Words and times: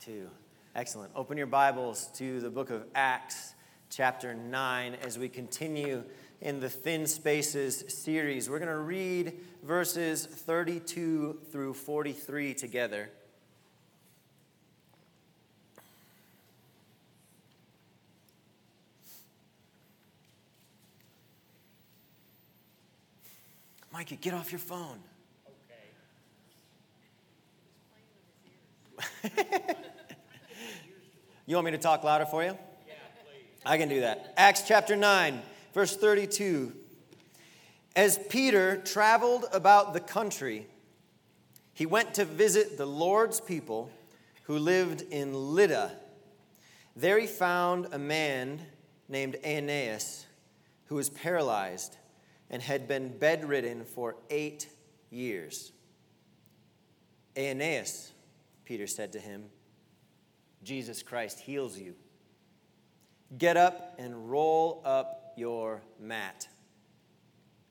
two. 0.00 0.28
Excellent. 0.76 1.10
Open 1.16 1.36
your 1.36 1.46
Bibles 1.48 2.08
to 2.14 2.40
the 2.40 2.50
book 2.50 2.70
of 2.70 2.84
Acts, 2.94 3.54
chapter 3.90 4.32
9, 4.32 4.96
as 5.02 5.18
we 5.18 5.28
continue 5.28 6.04
in 6.40 6.60
the 6.60 6.68
Thin 6.68 7.06
Spaces 7.06 7.84
series. 7.88 8.48
We're 8.48 8.60
going 8.60 8.68
to 8.70 8.76
read 8.76 9.32
verses 9.64 10.24
32 10.24 11.40
through 11.50 11.74
43 11.74 12.54
together. 12.54 13.10
Mikey, 23.92 24.16
get 24.16 24.34
off 24.34 24.52
your 24.52 24.60
phone. 24.60 25.00
Okay. 29.24 29.74
you 31.48 31.56
want 31.56 31.64
me 31.64 31.70
to 31.70 31.78
talk 31.78 32.04
louder 32.04 32.26
for 32.26 32.42
you? 32.42 32.50
Yeah, 32.86 32.94
please. 33.24 33.62
I 33.64 33.78
can 33.78 33.88
do 33.88 34.02
that. 34.02 34.34
Acts 34.36 34.64
chapter 34.68 34.96
9, 34.96 35.40
verse 35.72 35.96
32. 35.96 36.74
As 37.96 38.18
Peter 38.28 38.76
traveled 38.76 39.46
about 39.50 39.94
the 39.94 40.00
country, 40.00 40.66
he 41.72 41.86
went 41.86 42.12
to 42.14 42.26
visit 42.26 42.76
the 42.76 42.84
Lord's 42.84 43.40
people 43.40 43.90
who 44.42 44.58
lived 44.58 45.00
in 45.10 45.32
Lydda. 45.32 45.92
There 46.94 47.18
he 47.18 47.26
found 47.26 47.88
a 47.92 47.98
man 47.98 48.60
named 49.08 49.36
Aeneas 49.42 50.26
who 50.88 50.96
was 50.96 51.08
paralyzed 51.08 51.96
and 52.50 52.60
had 52.60 52.86
been 52.86 53.16
bedridden 53.16 53.86
for 53.86 54.16
eight 54.28 54.68
years. 55.08 55.72
Aeneas, 57.36 58.12
Peter 58.66 58.86
said 58.86 59.12
to 59.12 59.18
him, 59.18 59.44
Jesus 60.68 61.02
Christ 61.02 61.40
heals 61.40 61.78
you. 61.78 61.94
Get 63.38 63.56
up 63.56 63.94
and 63.98 64.30
roll 64.30 64.82
up 64.84 65.32
your 65.34 65.80
mat. 65.98 66.46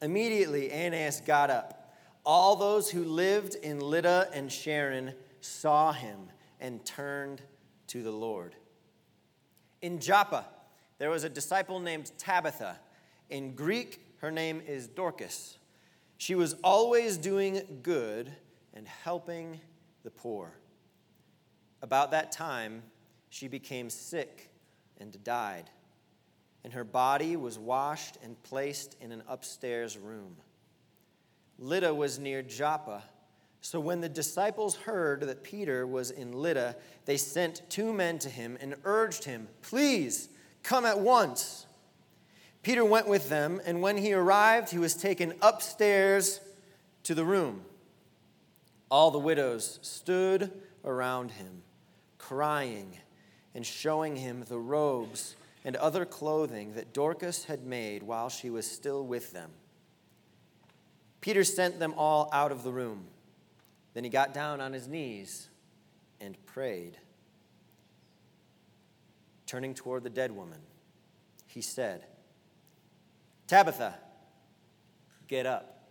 Immediately, 0.01 0.71
Aeneas 0.71 1.21
got 1.21 1.51
up. 1.51 1.93
All 2.25 2.55
those 2.55 2.89
who 2.89 3.03
lived 3.03 3.53
in 3.53 3.79
Lydda 3.79 4.29
and 4.33 4.51
Sharon 4.51 5.13
saw 5.41 5.91
him 5.91 6.17
and 6.59 6.83
turned 6.85 7.43
to 7.85 8.01
the 8.01 8.11
Lord. 8.11 8.55
In 9.83 9.99
Joppa, 9.99 10.47
there 10.97 11.11
was 11.11 11.23
a 11.23 11.29
disciple 11.29 11.79
named 11.79 12.11
Tabitha. 12.17 12.79
In 13.29 13.53
Greek, 13.53 14.17
her 14.21 14.31
name 14.31 14.59
is 14.65 14.87
Dorcas. 14.87 15.59
She 16.17 16.33
was 16.33 16.55
always 16.63 17.17
doing 17.17 17.61
good 17.83 18.31
and 18.73 18.87
helping 18.87 19.59
the 20.03 20.09
poor. 20.09 20.55
About 21.81 22.11
that 22.11 22.31
time, 22.31 22.83
she 23.29 23.47
became 23.47 23.89
sick 23.89 24.49
and 24.99 25.23
died, 25.23 25.69
and 26.63 26.73
her 26.73 26.83
body 26.83 27.35
was 27.35 27.59
washed 27.59 28.17
and 28.23 28.41
placed 28.43 28.95
in 29.01 29.11
an 29.11 29.23
upstairs 29.27 29.97
room. 29.97 30.35
Lydda 31.59 31.93
was 31.93 32.19
near 32.19 32.41
Joppa. 32.41 33.03
So 33.61 33.79
when 33.79 34.01
the 34.01 34.09
disciples 34.09 34.75
heard 34.75 35.21
that 35.21 35.43
Peter 35.43 35.85
was 35.85 36.11
in 36.11 36.31
Lydda, 36.31 36.75
they 37.05 37.17
sent 37.17 37.69
two 37.69 37.91
men 37.91 38.19
to 38.19 38.29
him 38.29 38.57
and 38.61 38.75
urged 38.83 39.23
him, 39.23 39.47
Please 39.61 40.29
come 40.63 40.85
at 40.85 40.99
once. 40.99 41.65
Peter 42.63 42.85
went 42.85 43.07
with 43.07 43.29
them, 43.29 43.61
and 43.65 43.81
when 43.81 43.97
he 43.97 44.13
arrived, 44.13 44.69
he 44.69 44.77
was 44.77 44.93
taken 44.93 45.33
upstairs 45.41 46.39
to 47.03 47.15
the 47.15 47.23
room. 47.25 47.61
All 48.89 49.11
the 49.11 49.19
widows 49.19 49.79
stood 49.81 50.51
around 50.83 51.31
him, 51.31 51.63
crying 52.27 52.97
and 53.55 53.65
showing 53.65 54.17
him 54.17 54.43
the 54.49 54.59
robes 54.59 55.35
and 55.63 55.77
other 55.77 56.05
clothing 56.05 56.73
that 56.73 56.93
Dorcas 56.93 57.45
had 57.45 57.65
made 57.65 58.03
while 58.03 58.27
she 58.27 58.49
was 58.49 58.69
still 58.69 59.05
with 59.05 59.31
them. 59.31 59.49
Peter 61.21 61.45
sent 61.45 61.79
them 61.79 61.93
all 61.95 62.29
out 62.33 62.51
of 62.51 62.63
the 62.63 62.71
room. 62.71 63.05
Then 63.93 64.03
he 64.03 64.09
got 64.09 64.33
down 64.33 64.59
on 64.59 64.73
his 64.73 64.87
knees 64.87 65.47
and 66.19 66.37
prayed. 66.45 66.97
Turning 69.45 69.73
toward 69.73 70.03
the 70.03 70.09
dead 70.09 70.31
woman, 70.31 70.59
he 71.47 71.61
said, 71.61 72.03
Tabitha, 73.47 73.95
get 75.29 75.45
up. 75.45 75.87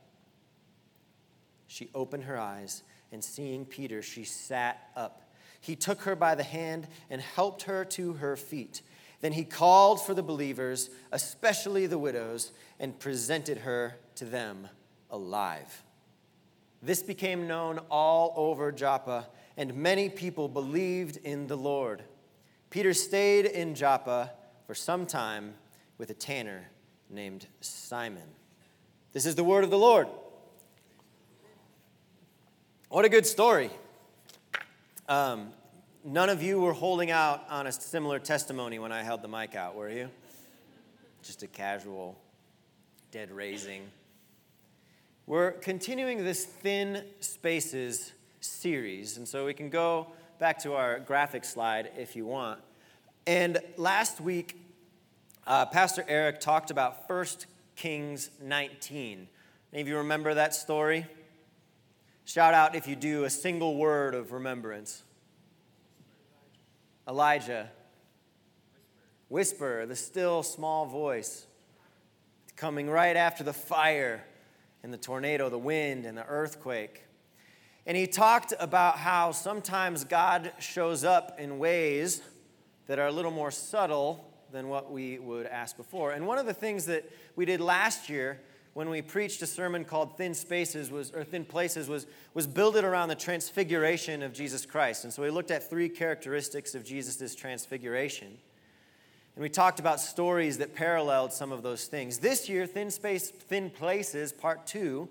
She 1.66 1.88
opened 1.94 2.24
her 2.24 2.38
eyes, 2.38 2.82
and 3.10 3.24
seeing 3.24 3.64
Peter, 3.64 4.03
she 4.03 4.24
sat 4.24 4.91
up. 4.94 5.22
He 5.66 5.75
took 5.75 6.03
her 6.03 6.15
by 6.15 6.37
the 6.37 6.44
hand 6.44 6.87
and 7.10 7.21
helped 7.21 7.62
her 7.62 7.84
to 7.84 8.12
her 8.15 8.37
feet. 8.37 8.82
Then 9.21 9.32
he 9.32 9.43
called 9.43 10.00
for 10.00 10.15
the 10.15 10.22
believers, 10.22 10.91
especially 11.10 11.87
the 11.87 11.99
widows, 11.99 12.53
and 12.78 12.97
presented 13.00 13.59
her 13.59 13.97
to 14.15 14.27
them 14.27 14.69
alive. 15.10 15.82
This 16.81 17.03
became 17.03 17.49
known 17.49 17.81
all 17.91 18.32
over 18.37 18.71
Joppa, 18.71 19.27
and 19.56 19.75
many 19.75 20.09
people 20.09 20.49
believed 20.49 21.16
in 21.25 21.49
the 21.49 21.56
Lord. 21.56 22.04
Peter 22.71 22.94
stayed 22.94 23.47
in 23.47 23.75
Joppa 23.75 24.31
for 24.69 24.75
some 24.75 25.04
time 25.04 25.54
with 25.98 26.10
a 26.10 26.15
tanner 26.15 26.71
named 27.10 27.48
Simon. 27.60 28.28
This 29.12 29.27
is 29.27 29.34
the 29.34 29.43
word 29.43 29.65
of 29.65 29.71
the 29.71 29.78
Lord. 29.78 30.06
What 32.88 33.04
a 33.04 33.09
good 33.09 33.27
story. 33.27 33.71
Um, 35.08 35.52
none 36.04 36.28
of 36.28 36.42
you 36.42 36.60
were 36.60 36.72
holding 36.72 37.12
out 37.12 37.44
on 37.48 37.68
a 37.68 37.72
similar 37.72 38.18
testimony 38.18 38.80
when 38.80 38.90
I 38.90 39.04
held 39.04 39.22
the 39.22 39.28
mic 39.28 39.54
out, 39.54 39.76
were 39.76 39.88
you? 39.88 40.10
Just 41.22 41.44
a 41.44 41.46
casual 41.46 42.18
dead 43.12 43.30
raising. 43.30 43.82
We're 45.26 45.52
continuing 45.52 46.24
this 46.24 46.44
Thin 46.44 47.04
Spaces 47.20 48.12
series, 48.40 49.16
and 49.16 49.28
so 49.28 49.46
we 49.46 49.54
can 49.54 49.70
go 49.70 50.08
back 50.40 50.58
to 50.62 50.74
our 50.74 50.98
graphic 50.98 51.44
slide 51.44 51.90
if 51.96 52.16
you 52.16 52.26
want. 52.26 52.60
And 53.28 53.58
last 53.76 54.20
week, 54.20 54.60
uh, 55.46 55.66
Pastor 55.66 56.04
Eric 56.08 56.40
talked 56.40 56.72
about 56.72 57.08
1 57.08 57.26
Kings 57.76 58.30
19. 58.42 59.28
Any 59.72 59.82
of 59.82 59.86
you 59.86 59.98
remember 59.98 60.34
that 60.34 60.52
story? 60.52 61.06
Shout 62.26 62.54
out 62.54 62.75
if 62.75 62.88
you 62.88 62.97
do 62.97 63.22
a 63.22 63.31
single 63.31 63.76
word 63.76 64.12
of 64.16 64.32
remembrance. 64.32 65.04
Elijah. 67.09 67.70
Whisper, 69.28 69.87
the 69.87 69.94
still 69.94 70.42
small 70.42 70.86
voice, 70.86 71.47
coming 72.56 72.91
right 72.91 73.16
after 73.16 73.44
the 73.44 73.53
fire 73.53 74.25
and 74.82 74.92
the 74.92 74.98
tornado, 74.98 75.48
the 75.48 75.56
wind 75.56 76.04
and 76.04 76.19
the 76.19 76.26
earthquake. 76.26 77.04
And 77.86 77.97
he 77.97 78.09
talked 78.09 78.53
about 78.59 78.98
how 78.98 79.31
sometimes 79.31 80.03
God 80.03 80.53
shows 80.59 81.04
up 81.04 81.38
in 81.38 81.60
ways 81.60 82.22
that 82.88 82.98
are 82.98 83.06
a 83.06 83.12
little 83.12 83.31
more 83.31 83.53
subtle 83.53 84.28
than 84.50 84.69
what 84.69 84.91
we 84.91 85.20
would 85.20 85.47
ask 85.47 85.76
before. 85.76 86.10
And 86.10 86.26
one 86.26 86.38
of 86.38 86.47
the 86.47 86.54
things 86.54 86.86
that 86.86 87.09
we 87.36 87.44
did 87.44 87.60
last 87.60 88.09
year 88.09 88.41
when 88.76 88.91
we 88.91 89.00
preached 89.00 89.41
a 89.41 89.47
sermon 89.47 89.87
called 89.87 90.19
Thin 90.19 90.34
Spaces 90.34 90.91
was, 90.91 91.10
or 91.12 91.25
Thin 91.25 91.47
Places 91.47 91.88
was, 91.88 92.06
was 92.34 92.47
build 92.47 92.76
it 92.76 92.84
around 92.84 93.09
the 93.09 93.14
transfiguration 93.14 94.22
of 94.22 94.34
Jesus 94.34 94.66
Christ. 94.66 95.04
And 95.04 95.10
so 95.10 95.22
we 95.22 95.31
looked 95.31 95.50
at 95.50 95.70
three 95.70 95.88
characteristics 95.88 96.75
of 96.75 96.84
Jesus' 96.84 97.34
transfiguration. 97.34 98.36
And 99.34 99.42
we 99.42 99.48
talked 99.48 99.81
about 99.81 99.98
stories 99.98 100.59
that 100.59 100.75
paralleled 100.75 101.32
some 101.32 101.53
of 101.53 101.62
those 101.62 101.86
things. 101.86 102.19
This 102.19 102.50
year, 102.50 102.66
Thin 102.66 102.91
Space, 102.91 103.31
Thin 103.31 103.70
Places, 103.70 104.31
part 104.31 104.66
two, 104.66 105.09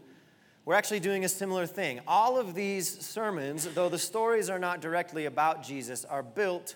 we're 0.64 0.76
actually 0.76 1.00
doing 1.00 1.26
a 1.26 1.30
similar 1.30 1.66
thing. 1.66 2.02
All 2.08 2.38
of 2.40 2.54
these 2.54 3.04
sermons, 3.04 3.66
though 3.74 3.90
the 3.90 3.98
stories 3.98 4.48
are 4.48 4.60
not 4.60 4.80
directly 4.80 5.26
about 5.26 5.64
Jesus, 5.64 6.06
are 6.06 6.22
built 6.22 6.76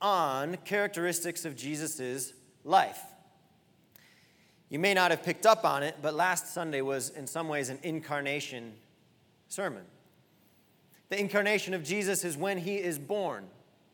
on 0.00 0.56
characteristics 0.64 1.44
of 1.44 1.54
Jesus' 1.54 2.32
life. 2.64 3.02
You 4.70 4.78
may 4.78 4.92
not 4.92 5.10
have 5.10 5.22
picked 5.22 5.46
up 5.46 5.64
on 5.64 5.82
it, 5.82 5.96
but 6.02 6.14
last 6.14 6.52
Sunday 6.52 6.82
was, 6.82 7.10
in 7.10 7.26
some 7.26 7.48
ways, 7.48 7.70
an 7.70 7.78
incarnation 7.82 8.74
sermon. 9.48 9.84
The 11.08 11.18
incarnation 11.18 11.72
of 11.72 11.82
Jesus 11.82 12.22
is 12.22 12.36
when 12.36 12.58
he 12.58 12.76
is 12.76 12.98
born, 12.98 13.46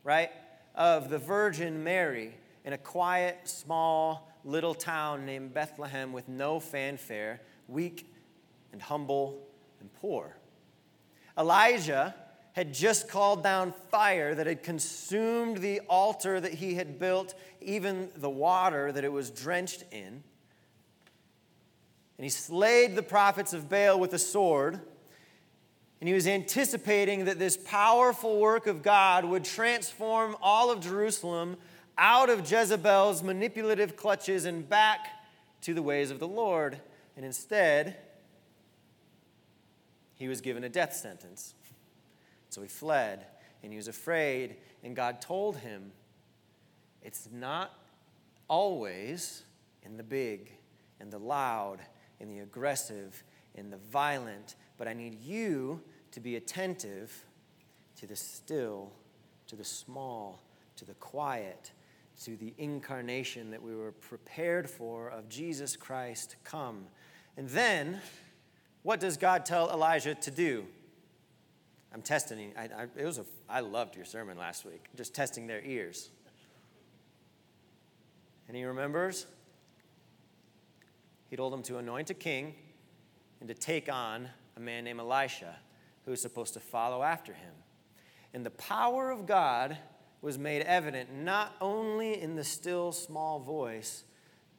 right? 0.03 0.31
Of 0.75 1.09
the 1.09 1.17
Virgin 1.17 1.83
Mary 1.83 2.35
in 2.65 2.73
a 2.73 2.77
quiet, 2.77 3.39
small, 3.47 4.29
little 4.43 4.75
town 4.75 5.25
named 5.25 5.53
Bethlehem 5.53 6.11
with 6.11 6.27
no 6.27 6.59
fanfare, 6.59 7.39
weak 7.69 8.11
and 8.73 8.81
humble 8.81 9.47
and 9.79 9.93
poor. 9.93 10.35
Elijah 11.37 12.13
had 12.51 12.73
just 12.73 13.07
called 13.07 13.43
down 13.43 13.73
fire 13.91 14.35
that 14.35 14.47
had 14.47 14.63
consumed 14.63 15.57
the 15.57 15.79
altar 15.89 16.39
that 16.39 16.53
he 16.53 16.75
had 16.75 16.99
built, 16.99 17.33
even 17.61 18.09
the 18.17 18.29
water 18.29 18.91
that 18.91 19.03
it 19.03 19.11
was 19.11 19.29
drenched 19.29 19.83
in. 19.91 20.23
And 22.17 22.23
he 22.23 22.29
slayed 22.29 22.95
the 22.95 23.03
prophets 23.03 23.53
of 23.53 23.69
Baal 23.69 23.99
with 23.99 24.13
a 24.13 24.19
sword. 24.19 24.79
And 25.99 26.07
he 26.07 26.13
was 26.13 26.27
anticipating 26.27 27.25
that 27.25 27.39
this 27.39 27.57
powerful 27.57 28.39
work 28.39 28.67
of 28.67 28.83
God 28.83 29.25
would 29.25 29.43
transform 29.43 30.35
all 30.41 30.71
of 30.71 30.79
Jerusalem 30.79 31.57
out 31.97 32.29
of 32.29 32.49
Jezebel's 32.49 33.23
manipulative 33.23 33.95
clutches 33.95 34.45
and 34.45 34.67
back 34.67 35.07
to 35.61 35.73
the 35.73 35.81
ways 35.81 36.11
of 36.11 36.19
the 36.19 36.27
Lord. 36.27 36.79
And 37.15 37.25
instead, 37.25 37.97
he 40.15 40.27
was 40.27 40.41
given 40.41 40.63
a 40.63 40.69
death 40.69 40.93
sentence. 40.93 41.53
So 42.49 42.61
he 42.61 42.67
fled 42.67 43.25
and 43.63 43.71
he 43.71 43.77
was 43.77 43.87
afraid, 43.87 44.57
and 44.83 44.95
God 44.95 45.21
told 45.21 45.57
him, 45.57 45.91
It's 47.01 47.27
not 47.33 47.73
always 48.47 49.43
in 49.81 49.97
the 49.97 50.03
big 50.03 50.51
and 50.99 51.11
the 51.11 51.17
loud 51.17 51.79
and 52.19 52.29
the 52.29 52.39
aggressive 52.39 53.23
and 53.55 53.71
the 53.71 53.77
violent, 53.77 54.55
but 54.77 54.87
I 54.87 54.93
need 54.93 55.19
you 55.21 55.81
to 56.11 56.19
be 56.19 56.35
attentive 56.35 57.25
to 57.97 58.07
the 58.07 58.15
still, 58.15 58.91
to 59.47 59.55
the 59.55 59.63
small, 59.63 60.43
to 60.75 60.85
the 60.85 60.93
quiet, 60.95 61.71
to 62.23 62.35
the 62.37 62.53
incarnation 62.57 63.51
that 63.51 63.61
we 63.61 63.75
were 63.75 63.91
prepared 63.91 64.69
for 64.69 65.09
of 65.09 65.29
Jesus 65.29 65.75
Christ 65.75 66.35
come. 66.43 66.85
And 67.37 67.49
then, 67.49 67.99
what 68.83 68.99
does 68.99 69.17
God 69.17 69.45
tell 69.45 69.69
Elijah 69.69 70.15
to 70.15 70.31
do? 70.31 70.65
I'm 71.93 72.01
testing. 72.01 72.53
I, 72.57 72.63
I, 72.63 72.87
it 72.97 73.05
was 73.05 73.17
a, 73.17 73.25
I 73.49 73.61
loved 73.61 73.95
your 73.95 74.05
sermon 74.05 74.37
last 74.37 74.65
week, 74.65 74.85
just 74.95 75.13
testing 75.13 75.47
their 75.47 75.63
ears. 75.63 76.09
And 78.47 78.55
he 78.55 78.63
remembers? 78.63 79.25
He 81.35 81.37
told 81.37 81.51
them 81.51 81.63
to 81.63 81.79
anoint 81.79 82.09
a 82.11 82.13
king 82.13 82.55
and 83.41 83.49
to 83.49 83.53
take 83.53 83.91
on 83.91 84.29
a 84.55 84.59
man 84.61 84.85
named 84.85 85.01
Elisha 85.01 85.57
who 86.05 86.11
was 86.11 86.21
supposed 86.21 86.53
to 86.53 86.61
follow 86.61 87.03
after 87.03 87.33
him. 87.33 87.51
And 88.33 88.45
the 88.45 88.51
power 88.51 89.11
of 89.11 89.25
God 89.25 89.77
was 90.21 90.39
made 90.39 90.61
evident 90.61 91.13
not 91.13 91.53
only 91.59 92.21
in 92.21 92.37
the 92.37 92.43
still 92.45 92.93
small 92.93 93.41
voice, 93.41 94.05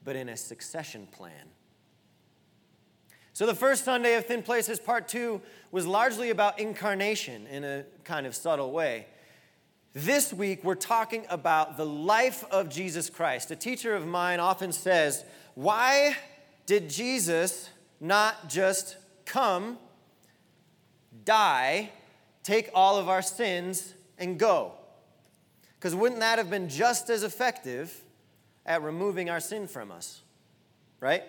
but 0.04 0.16
in 0.16 0.28
a 0.28 0.36
succession 0.36 1.08
plan. 1.10 1.46
So, 3.32 3.46
the 3.46 3.54
first 3.54 3.82
Sunday 3.86 4.16
of 4.16 4.26
Thin 4.26 4.42
Places, 4.42 4.78
part 4.78 5.08
two, 5.08 5.40
was 5.70 5.86
largely 5.86 6.28
about 6.28 6.58
incarnation 6.58 7.46
in 7.46 7.64
a 7.64 7.86
kind 8.04 8.26
of 8.26 8.34
subtle 8.34 8.70
way. 8.70 9.06
This 9.94 10.30
week, 10.30 10.62
we're 10.62 10.74
talking 10.74 11.24
about 11.30 11.78
the 11.78 11.86
life 11.86 12.44
of 12.50 12.68
Jesus 12.68 13.08
Christ. 13.08 13.50
A 13.50 13.56
teacher 13.56 13.94
of 13.94 14.06
mine 14.06 14.40
often 14.40 14.72
says, 14.72 15.24
Why 15.54 16.14
did 16.66 16.90
Jesus 16.90 17.70
not 18.00 18.48
just 18.48 18.96
come, 19.24 19.78
die, 21.24 21.90
take 22.42 22.70
all 22.74 22.98
of 22.98 23.08
our 23.08 23.22
sins, 23.22 23.94
and 24.18 24.38
go? 24.38 24.72
Because 25.78 25.94
wouldn't 25.94 26.20
that 26.20 26.38
have 26.38 26.50
been 26.50 26.68
just 26.68 27.08
as 27.08 27.22
effective 27.22 28.02
at 28.64 28.82
removing 28.82 29.30
our 29.30 29.40
sin 29.40 29.68
from 29.68 29.92
us? 29.92 30.22
Right? 31.00 31.22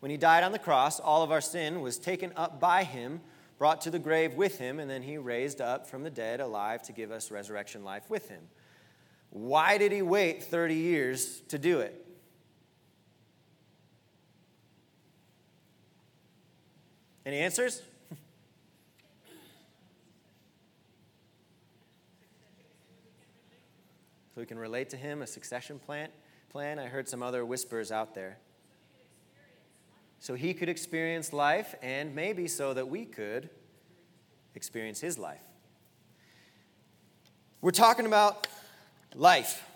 When 0.00 0.10
he 0.10 0.16
died 0.16 0.44
on 0.44 0.52
the 0.52 0.58
cross, 0.58 1.00
all 1.00 1.22
of 1.22 1.30
our 1.30 1.40
sin 1.40 1.80
was 1.80 1.98
taken 1.98 2.32
up 2.36 2.60
by 2.60 2.84
him, 2.84 3.20
brought 3.58 3.80
to 3.82 3.90
the 3.90 3.98
grave 3.98 4.34
with 4.34 4.58
him, 4.58 4.78
and 4.78 4.88
then 4.88 5.02
he 5.02 5.18
raised 5.18 5.60
up 5.60 5.86
from 5.86 6.04
the 6.04 6.10
dead 6.10 6.40
alive 6.40 6.82
to 6.84 6.92
give 6.92 7.10
us 7.10 7.30
resurrection 7.30 7.84
life 7.84 8.08
with 8.08 8.28
him. 8.28 8.42
Why 9.30 9.76
did 9.76 9.92
he 9.92 10.00
wait 10.00 10.44
30 10.44 10.74
years 10.74 11.40
to 11.48 11.58
do 11.58 11.80
it? 11.80 12.07
Any 17.28 17.40
answers? 17.40 17.82
so 18.10 18.16
we 24.34 24.46
can 24.46 24.58
relate 24.58 24.88
to 24.88 24.96
him, 24.96 25.20
a 25.20 25.26
succession 25.26 25.78
plan. 25.78 26.08
Plan. 26.48 26.78
I 26.78 26.86
heard 26.86 27.06
some 27.06 27.22
other 27.22 27.44
whispers 27.44 27.92
out 27.92 28.14
there 28.14 28.38
so 30.20 30.32
he 30.36 30.54
could 30.54 30.70
experience 30.70 31.34
life, 31.34 31.74
and 31.82 32.14
maybe 32.14 32.48
so 32.48 32.72
that 32.72 32.88
we 32.88 33.04
could 33.04 33.50
experience 34.54 34.98
his 34.98 35.18
life. 35.18 35.44
We're 37.60 37.72
talking 37.72 38.06
about 38.06 38.46
life. 39.14 39.68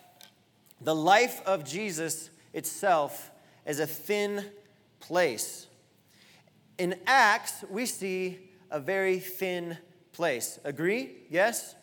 The 0.80 0.94
life 0.94 1.42
of 1.44 1.66
Jesus 1.66 2.30
itself 2.54 3.30
is 3.66 3.78
a 3.78 3.86
thin 3.86 4.42
place. 5.00 5.66
In 6.78 6.98
Acts, 7.06 7.64
we 7.70 7.86
see 7.86 8.38
a 8.70 8.80
very 8.80 9.18
thin 9.18 9.78
place. 10.12 10.58
Agree? 10.64 11.10
Yes? 11.30 11.74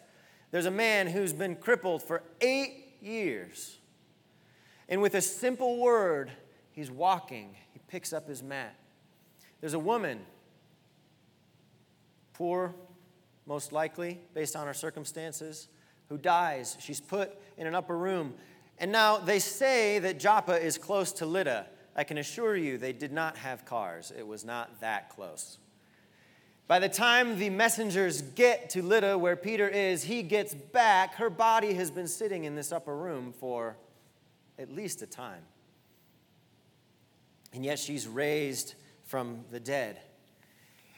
There's 0.52 0.66
a 0.66 0.72
man 0.72 1.08
who's 1.08 1.34
been 1.34 1.56
crippled 1.56 2.02
for 2.02 2.24
eight 2.42 2.98
years. 3.02 3.78
And 4.88 5.02
with 5.02 5.14
a 5.14 5.22
simple 5.22 5.78
word, 5.78 6.32
he's 6.72 6.90
walking 6.90 7.56
He 7.72 7.80
picks 7.88 8.14
up 8.14 8.28
his 8.28 8.42
mat. 8.42 8.76
There's 9.62 9.74
a 9.74 9.80
woman, 9.80 10.22
poor, 12.34 12.74
most 13.46 13.72
likely, 13.72 14.20
based 14.34 14.56
on 14.56 14.66
her 14.68 14.74
circumstances, 14.74 15.68
who 16.08 16.18
dies. 16.18 16.78
She's 16.80 17.02
put 17.02 17.38
in 17.58 17.68
an 17.68 17.76
upper 17.76 17.98
room. 17.98 18.34
And 18.80 18.92
now 18.92 19.18
they 19.18 19.40
say 19.40 20.00
that 20.00 20.20
Joppa 20.20 20.54
is 20.54 20.78
close 20.78 21.12
to 21.14 21.26
Lydda. 21.26 21.68
I 21.96 22.04
can 22.04 22.18
assure 22.18 22.56
you 22.56 22.78
they 22.78 22.94
did 22.94 23.12
not 23.12 23.38
have 23.38 23.66
cars, 23.66 24.12
it 24.16 24.28
was 24.28 24.46
not 24.46 24.80
that 24.82 25.10
close. 25.10 25.58
By 26.68 26.80
the 26.80 26.90
time 26.90 27.40
the 27.40 27.50
messengers 27.50 28.22
get 28.22 28.70
to 28.72 28.84
Lydda, 28.84 29.18
where 29.18 29.36
Peter 29.36 29.68
is, 29.68 30.04
he 30.04 30.22
gets 30.22 30.54
back. 30.54 31.16
Her 31.16 31.32
body 31.32 31.74
has 31.74 31.90
been 31.90 32.08
sitting 32.08 32.44
in 32.44 32.56
this 32.56 32.72
upper 32.72 32.96
room 32.96 33.34
for 33.34 33.76
at 34.60 34.72
least 34.72 35.02
a 35.02 35.08
time 35.08 35.42
and 37.54 37.66
yet 37.66 37.80
she's 37.80 38.08
raised 38.08 38.76
from 39.04 39.44
the 39.52 39.60
dead. 39.60 40.00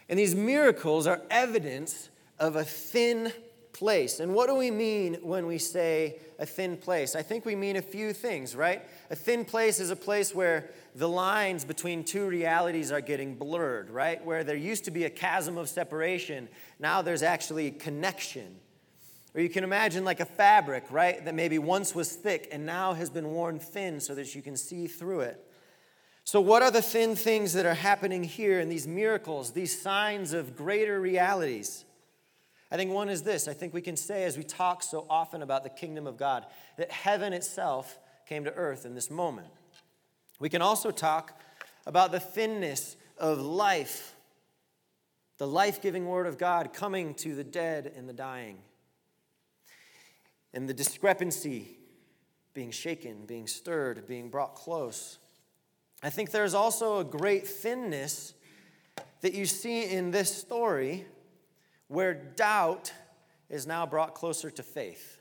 And 0.09 0.19
these 0.19 0.35
miracles 0.35 1.07
are 1.07 1.21
evidence 1.29 2.09
of 2.39 2.55
a 2.55 2.63
thin 2.63 3.31
place. 3.71 4.19
And 4.19 4.33
what 4.33 4.47
do 4.47 4.55
we 4.55 4.69
mean 4.69 5.15
when 5.21 5.47
we 5.47 5.57
say 5.57 6.19
a 6.37 6.45
thin 6.45 6.75
place? 6.75 7.15
I 7.15 7.21
think 7.21 7.45
we 7.45 7.55
mean 7.55 7.77
a 7.77 7.81
few 7.81 8.11
things, 8.11 8.55
right? 8.55 8.83
A 9.11 9.15
thin 9.15 9.43
place 9.43 9.81
is 9.81 9.89
a 9.89 9.95
place 9.97 10.33
where 10.33 10.69
the 10.95 11.07
lines 11.09 11.65
between 11.65 12.05
two 12.05 12.25
realities 12.25 12.93
are 12.93 13.01
getting 13.01 13.35
blurred, 13.35 13.89
right? 13.89 14.23
Where 14.23 14.45
there 14.45 14.55
used 14.55 14.85
to 14.85 14.91
be 14.91 15.03
a 15.03 15.09
chasm 15.09 15.57
of 15.57 15.67
separation, 15.67 16.47
now 16.79 17.01
there's 17.01 17.21
actually 17.21 17.71
connection. 17.71 18.55
Or 19.35 19.41
you 19.41 19.49
can 19.49 19.65
imagine 19.65 20.05
like 20.05 20.21
a 20.21 20.25
fabric, 20.25 20.85
right? 20.89 21.23
That 21.25 21.35
maybe 21.35 21.59
once 21.59 21.93
was 21.93 22.13
thick 22.13 22.47
and 22.53 22.65
now 22.65 22.93
has 22.93 23.09
been 23.09 23.31
worn 23.31 23.59
thin 23.59 23.99
so 23.99 24.15
that 24.15 24.33
you 24.33 24.41
can 24.41 24.55
see 24.55 24.87
through 24.87 25.21
it. 25.21 25.45
So, 26.23 26.39
what 26.39 26.61
are 26.61 26.71
the 26.71 26.81
thin 26.81 27.17
things 27.17 27.51
that 27.51 27.65
are 27.65 27.73
happening 27.73 28.23
here 28.23 28.61
in 28.61 28.69
these 28.69 28.87
miracles, 28.87 29.51
these 29.51 29.81
signs 29.81 30.31
of 30.31 30.55
greater 30.55 31.01
realities? 31.01 31.83
I 32.71 32.77
think 32.77 32.91
one 32.91 33.09
is 33.09 33.23
this 33.23 33.49
I 33.49 33.53
think 33.53 33.73
we 33.73 33.81
can 33.81 33.97
say, 33.97 34.23
as 34.23 34.37
we 34.37 34.45
talk 34.45 34.83
so 34.83 35.05
often 35.09 35.41
about 35.41 35.63
the 35.63 35.69
kingdom 35.69 36.07
of 36.07 36.15
God, 36.15 36.45
that 36.77 36.91
heaven 36.91 37.33
itself 37.33 37.99
came 38.31 38.45
to 38.45 38.53
earth 38.53 38.85
in 38.85 38.95
this 38.95 39.11
moment. 39.11 39.49
We 40.39 40.47
can 40.47 40.61
also 40.61 40.89
talk 40.89 41.37
about 41.85 42.13
the 42.13 42.19
thinness 42.21 42.95
of 43.17 43.41
life, 43.41 44.15
the 45.37 45.45
life 45.45 45.81
giving 45.81 46.05
word 46.05 46.25
of 46.27 46.37
God 46.37 46.71
coming 46.71 47.13
to 47.15 47.35
the 47.35 47.43
dead 47.43 47.91
and 47.93 48.07
the 48.07 48.13
dying, 48.13 48.59
and 50.53 50.69
the 50.69 50.73
discrepancy 50.73 51.75
being 52.53 52.71
shaken, 52.71 53.25
being 53.25 53.47
stirred, 53.47 54.07
being 54.07 54.29
brought 54.29 54.55
close. 54.55 55.17
I 56.01 56.09
think 56.09 56.31
there's 56.31 56.53
also 56.53 56.99
a 56.99 57.03
great 57.03 57.45
thinness 57.45 58.33
that 59.19 59.33
you 59.33 59.45
see 59.45 59.83
in 59.83 60.11
this 60.11 60.33
story 60.33 61.03
where 61.89 62.13
doubt 62.13 62.93
is 63.49 63.67
now 63.67 63.85
brought 63.85 64.15
closer 64.15 64.49
to 64.51 64.63
faith. 64.63 65.19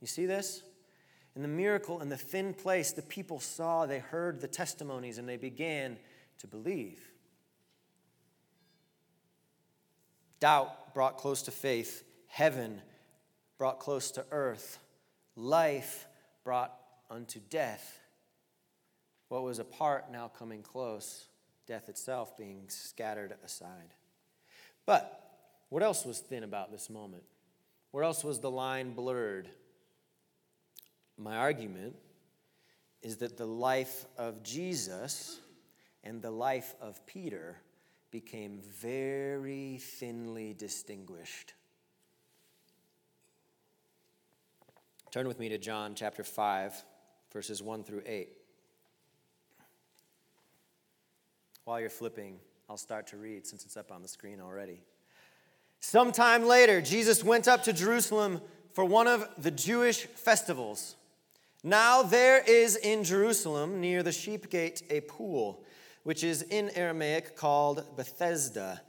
You 0.00 0.08
see 0.08 0.26
this? 0.26 0.64
In 1.36 1.42
the 1.42 1.48
miracle, 1.48 2.00
in 2.00 2.08
the 2.08 2.16
thin 2.16 2.54
place, 2.54 2.92
the 2.92 3.02
people 3.02 3.40
saw, 3.40 3.84
they 3.84 3.98
heard 3.98 4.40
the 4.40 4.48
testimonies, 4.48 5.18
and 5.18 5.28
they 5.28 5.36
began 5.36 5.98
to 6.38 6.46
believe. 6.46 6.98
Doubt 10.40 10.94
brought 10.94 11.18
close 11.18 11.42
to 11.42 11.50
faith, 11.50 12.04
heaven 12.26 12.80
brought 13.58 13.80
close 13.80 14.10
to 14.12 14.24
earth, 14.30 14.78
life 15.36 16.06
brought 16.42 16.72
unto 17.10 17.38
death. 17.50 18.00
What 19.28 19.42
was 19.42 19.58
apart 19.58 20.10
now 20.10 20.28
coming 20.28 20.62
close, 20.62 21.26
death 21.66 21.90
itself 21.90 22.36
being 22.38 22.64
scattered 22.68 23.34
aside. 23.44 23.92
But 24.86 25.22
what 25.68 25.82
else 25.82 26.06
was 26.06 26.20
thin 26.20 26.44
about 26.44 26.72
this 26.72 26.88
moment? 26.88 27.24
Where 27.90 28.04
else 28.04 28.24
was 28.24 28.40
the 28.40 28.50
line 28.50 28.94
blurred? 28.94 29.50
My 31.18 31.36
argument 31.36 31.96
is 33.02 33.16
that 33.18 33.36
the 33.36 33.46
life 33.46 34.04
of 34.18 34.42
Jesus 34.42 35.40
and 36.04 36.20
the 36.20 36.30
life 36.30 36.74
of 36.80 37.04
Peter 37.06 37.56
became 38.10 38.60
very 38.80 39.78
thinly 39.78 40.54
distinguished. 40.54 41.54
Turn 45.10 45.26
with 45.26 45.38
me 45.38 45.48
to 45.48 45.58
John 45.58 45.94
chapter 45.94 46.22
5, 46.22 46.84
verses 47.32 47.62
1 47.62 47.84
through 47.84 48.02
8. 48.04 48.28
While 51.64 51.80
you're 51.80 51.90
flipping, 51.90 52.38
I'll 52.68 52.76
start 52.76 53.06
to 53.08 53.16
read 53.16 53.46
since 53.46 53.64
it's 53.64 53.76
up 53.76 53.90
on 53.90 54.02
the 54.02 54.08
screen 54.08 54.40
already. 54.40 54.80
Sometime 55.80 56.46
later, 56.46 56.80
Jesus 56.80 57.24
went 57.24 57.48
up 57.48 57.64
to 57.64 57.72
Jerusalem 57.72 58.40
for 58.72 58.84
one 58.84 59.06
of 59.06 59.28
the 59.38 59.50
Jewish 59.50 60.06
festivals. 60.06 60.96
Now 61.66 62.04
there 62.04 62.44
is 62.46 62.76
in 62.76 63.02
Jerusalem, 63.02 63.80
near 63.80 64.04
the 64.04 64.12
sheep 64.12 64.50
gate, 64.50 64.84
a 64.88 65.00
pool, 65.00 65.64
which 66.04 66.22
is 66.22 66.42
in 66.42 66.70
Aramaic 66.76 67.34
called 67.34 67.96
Bethesda, 67.96 68.82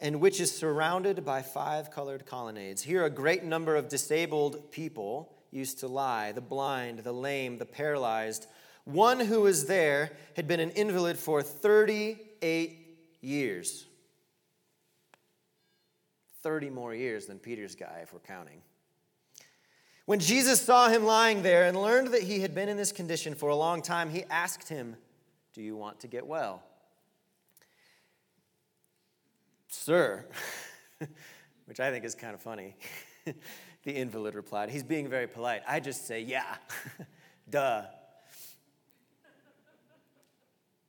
and 0.00 0.18
which 0.18 0.40
is 0.40 0.50
surrounded 0.50 1.26
by 1.26 1.42
five 1.42 1.90
colored 1.90 2.24
colonnades. 2.24 2.80
Here, 2.80 3.04
a 3.04 3.10
great 3.10 3.44
number 3.44 3.76
of 3.76 3.90
disabled 3.90 4.72
people 4.72 5.30
used 5.50 5.80
to 5.80 5.88
lie 5.88 6.32
the 6.32 6.40
blind, 6.40 7.00
the 7.00 7.12
lame, 7.12 7.58
the 7.58 7.66
paralyzed. 7.66 8.46
One 8.84 9.20
who 9.20 9.42
was 9.42 9.66
there 9.66 10.12
had 10.34 10.48
been 10.48 10.58
an 10.58 10.70
invalid 10.70 11.18
for 11.18 11.42
38 11.42 12.78
years. 13.20 13.84
30 16.42 16.70
more 16.70 16.94
years 16.94 17.26
than 17.26 17.38
Peter's 17.38 17.74
guy, 17.74 18.00
if 18.02 18.14
we're 18.14 18.20
counting. 18.20 18.62
When 20.04 20.18
Jesus 20.18 20.60
saw 20.60 20.88
him 20.88 21.04
lying 21.04 21.42
there 21.42 21.64
and 21.64 21.80
learned 21.80 22.08
that 22.08 22.22
he 22.22 22.40
had 22.40 22.54
been 22.54 22.68
in 22.68 22.76
this 22.76 22.90
condition 22.90 23.34
for 23.34 23.50
a 23.50 23.56
long 23.56 23.82
time, 23.82 24.10
he 24.10 24.24
asked 24.24 24.68
him, 24.68 24.96
Do 25.54 25.62
you 25.62 25.76
want 25.76 26.00
to 26.00 26.08
get 26.08 26.26
well? 26.26 26.62
Sir, 29.68 30.26
which 31.66 31.78
I 31.78 31.90
think 31.90 32.04
is 32.04 32.14
kind 32.14 32.34
of 32.34 32.42
funny, 32.42 32.76
the 33.84 33.92
invalid 33.92 34.34
replied. 34.34 34.70
He's 34.70 34.82
being 34.82 35.08
very 35.08 35.28
polite. 35.28 35.62
I 35.68 35.78
just 35.78 36.06
say, 36.06 36.20
Yeah, 36.20 36.56
duh. 37.50 37.82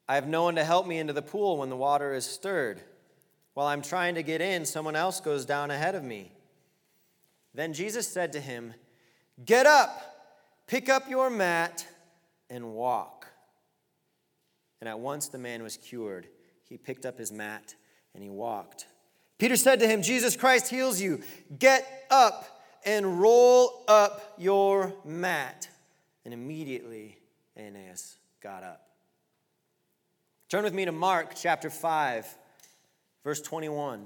I 0.09 0.15
have 0.15 0.27
no 0.27 0.43
one 0.43 0.55
to 0.55 0.65
help 0.65 0.85
me 0.85 0.97
into 0.97 1.13
the 1.13 1.21
pool 1.21 1.57
when 1.57 1.69
the 1.69 1.77
water 1.77 2.13
is 2.13 2.25
stirred. 2.25 2.81
While 3.53 3.67
I'm 3.67 3.81
trying 3.81 4.15
to 4.15 4.23
get 4.23 4.41
in, 4.41 4.65
someone 4.65 4.95
else 4.95 5.21
goes 5.21 5.45
down 5.45 5.71
ahead 5.71 5.95
of 5.95 6.03
me. 6.03 6.33
Then 7.53 7.71
Jesus 7.73 8.07
said 8.07 8.33
to 8.33 8.41
him, 8.41 8.73
Get 9.43 9.65
up, 9.65 10.01
pick 10.67 10.89
up 10.89 11.09
your 11.09 11.29
mat, 11.29 11.85
and 12.49 12.73
walk. 12.73 13.27
And 14.79 14.87
at 14.87 14.99
once 14.99 15.27
the 15.27 15.37
man 15.37 15.63
was 15.63 15.77
cured. 15.77 16.27
He 16.67 16.77
picked 16.77 17.05
up 17.05 17.17
his 17.17 17.31
mat 17.31 17.75
and 18.13 18.23
he 18.23 18.29
walked. 18.29 18.87
Peter 19.37 19.55
said 19.55 19.79
to 19.79 19.87
him, 19.87 20.01
Jesus 20.01 20.35
Christ 20.35 20.69
heals 20.69 21.01
you. 21.01 21.21
Get 21.57 22.05
up 22.11 22.45
and 22.85 23.19
roll 23.19 23.83
up 23.87 24.35
your 24.37 24.93
mat. 25.03 25.69
And 26.25 26.33
immediately 26.33 27.17
Aeneas 27.57 28.17
got 28.41 28.63
up. 28.63 28.87
Turn 30.49 30.63
with 30.63 30.73
me 30.73 30.85
to 30.85 30.91
Mark 30.91 31.33
chapter 31.35 31.69
5. 31.69 32.37
Verse 33.23 33.41
21. 33.41 34.05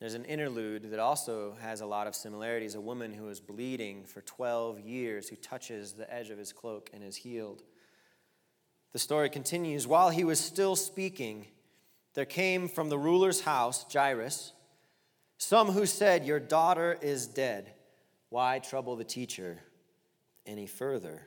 There's 0.00 0.14
an 0.14 0.24
interlude 0.24 0.90
that 0.90 0.98
also 0.98 1.56
has 1.60 1.82
a 1.82 1.86
lot 1.86 2.06
of 2.06 2.14
similarities. 2.14 2.74
A 2.74 2.80
woman 2.80 3.12
who 3.12 3.28
is 3.28 3.38
bleeding 3.38 4.04
for 4.04 4.22
12 4.22 4.80
years, 4.80 5.28
who 5.28 5.36
touches 5.36 5.92
the 5.92 6.12
edge 6.12 6.30
of 6.30 6.38
his 6.38 6.54
cloak 6.54 6.88
and 6.94 7.04
is 7.04 7.16
healed. 7.16 7.62
The 8.94 8.98
story 8.98 9.28
continues 9.28 9.86
While 9.86 10.08
he 10.08 10.24
was 10.24 10.40
still 10.40 10.74
speaking, 10.74 11.48
there 12.14 12.24
came 12.24 12.66
from 12.66 12.88
the 12.88 12.98
ruler's 12.98 13.42
house, 13.42 13.84
Jairus, 13.92 14.54
some 15.36 15.68
who 15.68 15.84
said, 15.84 16.24
Your 16.24 16.40
daughter 16.40 16.98
is 17.02 17.26
dead. 17.26 17.74
Why 18.30 18.58
trouble 18.58 18.96
the 18.96 19.04
teacher 19.04 19.58
any 20.46 20.66
further? 20.66 21.26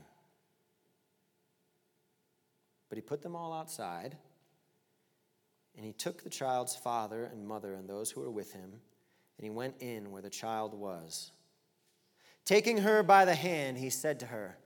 But 2.91 2.97
he 2.97 3.01
put 3.01 3.21
them 3.21 3.37
all 3.37 3.53
outside, 3.53 4.17
and 5.77 5.85
he 5.85 5.93
took 5.93 6.21
the 6.21 6.29
child's 6.29 6.75
father 6.75 7.23
and 7.23 7.47
mother 7.47 7.73
and 7.73 7.87
those 7.87 8.11
who 8.11 8.19
were 8.19 8.29
with 8.29 8.51
him, 8.51 8.69
and 8.69 9.43
he 9.45 9.49
went 9.49 9.75
in 9.79 10.11
where 10.11 10.21
the 10.21 10.29
child 10.29 10.73
was. 10.73 11.31
Taking 12.43 12.79
her 12.79 13.01
by 13.01 13.23
the 13.23 13.33
hand, 13.33 13.77
he 13.77 13.89
said 13.89 14.19
to 14.19 14.25
her, 14.25 14.57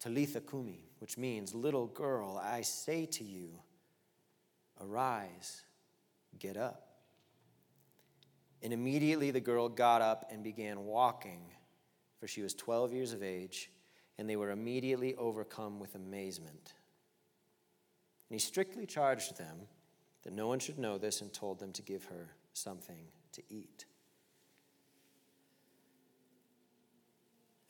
Talitha 0.00 0.40
Kumi, 0.40 0.88
which 1.00 1.18
means, 1.18 1.54
Little 1.54 1.86
girl, 1.86 2.40
I 2.42 2.62
say 2.62 3.04
to 3.04 3.22
you, 3.22 3.50
Arise, 4.80 5.60
get 6.38 6.56
up. 6.56 6.88
And 8.62 8.72
immediately 8.72 9.30
the 9.30 9.40
girl 9.40 9.68
got 9.68 10.00
up 10.00 10.30
and 10.32 10.42
began 10.42 10.86
walking, 10.86 11.52
for 12.18 12.28
she 12.28 12.40
was 12.40 12.54
12 12.54 12.94
years 12.94 13.12
of 13.12 13.22
age, 13.22 13.70
and 14.16 14.26
they 14.26 14.36
were 14.36 14.52
immediately 14.52 15.14
overcome 15.16 15.78
with 15.78 15.94
amazement. 15.96 16.72
And 18.28 18.34
he 18.34 18.38
strictly 18.38 18.86
charged 18.86 19.36
them 19.36 19.68
that 20.22 20.32
no 20.32 20.48
one 20.48 20.58
should 20.58 20.78
know 20.78 20.98
this 20.98 21.20
and 21.20 21.32
told 21.32 21.58
them 21.58 21.72
to 21.72 21.82
give 21.82 22.04
her 22.04 22.30
something 22.52 23.06
to 23.32 23.42
eat. 23.50 23.84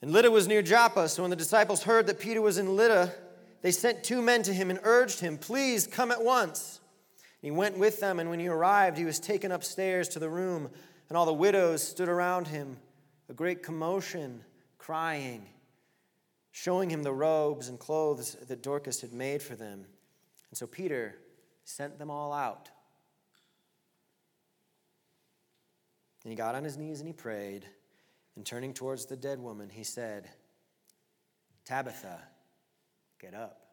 And 0.01 0.11
Lydda 0.11 0.31
was 0.31 0.47
near 0.47 0.61
Joppa, 0.61 1.09
so 1.09 1.23
when 1.23 1.31
the 1.31 1.35
disciples 1.35 1.83
heard 1.83 2.07
that 2.07 2.19
Peter 2.19 2.41
was 2.41 2.57
in 2.57 2.75
Lydda, 2.75 3.13
they 3.61 3.71
sent 3.71 4.03
two 4.03 4.21
men 4.21 4.43
to 4.43 4.53
him 4.53 4.69
and 4.69 4.79
urged 4.83 5.19
him, 5.19 5.37
Please 5.37 5.87
come 5.87 6.11
at 6.11 6.23
once. 6.23 6.79
He 7.41 7.51
went 7.51 7.77
with 7.77 7.99
them, 7.99 8.19
and 8.19 8.29
when 8.29 8.39
he 8.39 8.47
arrived, 8.47 8.97
he 8.97 9.05
was 9.05 9.19
taken 9.19 9.51
upstairs 9.51 10.07
to 10.09 10.19
the 10.19 10.29
room, 10.29 10.69
and 11.09 11.17
all 11.17 11.25
the 11.25 11.33
widows 11.33 11.81
stood 11.81 12.09
around 12.09 12.47
him, 12.47 12.77
a 13.29 13.33
great 13.33 13.63
commotion, 13.63 14.43
crying, 14.77 15.47
showing 16.51 16.89
him 16.89 17.03
the 17.03 17.13
robes 17.13 17.67
and 17.67 17.79
clothes 17.79 18.35
that 18.47 18.61
Dorcas 18.61 19.01
had 19.01 19.13
made 19.13 19.41
for 19.41 19.55
them. 19.55 19.85
And 20.55 20.57
so 20.57 20.67
Peter 20.67 21.17
sent 21.65 21.99
them 21.99 22.09
all 22.09 22.31
out. 22.31 22.69
And 26.23 26.31
he 26.31 26.37
got 26.37 26.55
on 26.55 26.63
his 26.63 26.77
knees 26.77 27.01
and 27.01 27.07
he 27.09 27.11
prayed, 27.11 27.65
and 28.37 28.45
turning 28.45 28.73
towards 28.73 29.05
the 29.05 29.17
dead 29.17 29.37
woman, 29.37 29.67
he 29.67 29.83
said, 29.83 30.29
Tabitha, 31.65 32.21
get 33.19 33.33
up. 33.33 33.65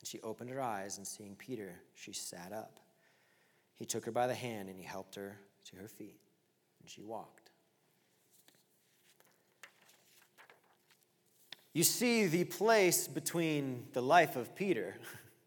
And 0.00 0.08
she 0.08 0.18
opened 0.22 0.48
her 0.48 0.62
eyes, 0.62 0.96
and 0.96 1.06
seeing 1.06 1.36
Peter, 1.36 1.74
she 1.94 2.14
sat 2.14 2.50
up. 2.50 2.80
He 3.74 3.84
took 3.84 4.06
her 4.06 4.12
by 4.12 4.28
the 4.28 4.34
hand 4.34 4.70
and 4.70 4.78
he 4.78 4.84
helped 4.86 5.14
her 5.16 5.36
to 5.66 5.76
her 5.76 5.88
feet, 5.88 6.22
and 6.80 6.88
she 6.88 7.02
walked. 7.02 7.47
You 11.78 11.84
see, 11.84 12.26
the 12.26 12.42
place 12.42 13.06
between 13.06 13.84
the 13.92 14.02
life 14.02 14.34
of 14.34 14.52
Peter 14.56 14.96